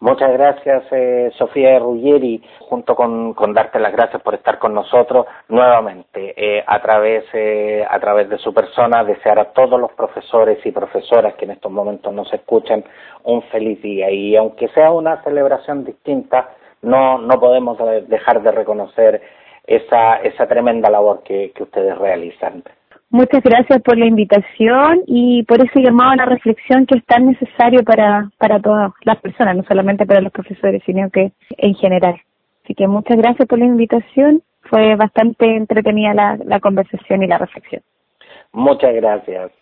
Muchas 0.00 0.32
gracias, 0.32 0.84
eh, 0.92 1.32
Sofía 1.36 1.76
Ruggeri, 1.80 2.40
junto 2.60 2.94
con, 2.94 3.34
con, 3.34 3.52
darte 3.52 3.80
las 3.80 3.90
gracias 3.90 4.22
por 4.22 4.34
estar 4.34 4.60
con 4.60 4.72
nosotros 4.72 5.26
nuevamente. 5.48 6.34
Eh, 6.36 6.62
a, 6.64 6.80
través, 6.80 7.24
eh, 7.32 7.84
a 7.88 7.98
través 7.98 8.28
de 8.28 8.38
su 8.38 8.54
persona, 8.54 9.02
desear 9.02 9.40
a 9.40 9.46
todos 9.46 9.80
los 9.80 9.90
profesores 9.94 10.64
y 10.64 10.70
profesoras 10.70 11.34
que 11.34 11.46
en 11.46 11.50
estos 11.50 11.72
momentos 11.72 12.14
nos 12.14 12.32
escuchan 12.32 12.84
un 13.24 13.42
feliz 13.50 13.82
día. 13.82 14.08
Y 14.08 14.36
aunque 14.36 14.68
sea 14.68 14.92
una 14.92 15.20
celebración 15.24 15.84
distinta, 15.84 16.50
no, 16.80 17.18
no 17.18 17.40
podemos 17.40 17.76
dejar 18.06 18.40
de 18.42 18.52
reconocer 18.52 19.20
esa, 19.66 20.18
esa 20.18 20.46
tremenda 20.46 20.90
labor 20.90 21.24
que, 21.24 21.50
que 21.52 21.64
ustedes 21.64 21.98
realizan. 21.98 22.62
Muchas 23.10 23.42
gracias 23.42 23.80
por 23.82 23.96
la 23.96 24.04
invitación 24.04 25.02
y 25.06 25.42
por 25.44 25.64
ese 25.64 25.80
llamado 25.80 26.10
a 26.10 26.16
la 26.16 26.26
reflexión 26.26 26.84
que 26.84 26.98
es 26.98 27.04
tan 27.06 27.26
necesario 27.26 27.82
para, 27.82 28.30
para 28.36 28.60
todas 28.60 28.92
las 29.02 29.18
personas, 29.20 29.56
no 29.56 29.64
solamente 29.64 30.04
para 30.04 30.20
los 30.20 30.32
profesores, 30.32 30.82
sino 30.84 31.08
que 31.10 31.32
en 31.56 31.74
general. 31.74 32.20
Así 32.64 32.74
que 32.74 32.86
muchas 32.86 33.16
gracias 33.16 33.48
por 33.48 33.58
la 33.58 33.64
invitación. 33.64 34.42
Fue 34.62 34.94
bastante 34.96 35.56
entretenida 35.56 36.12
la, 36.12 36.38
la 36.44 36.60
conversación 36.60 37.22
y 37.22 37.26
la 37.26 37.38
reflexión. 37.38 37.80
Muchas 38.52 38.94
gracias. 38.94 39.52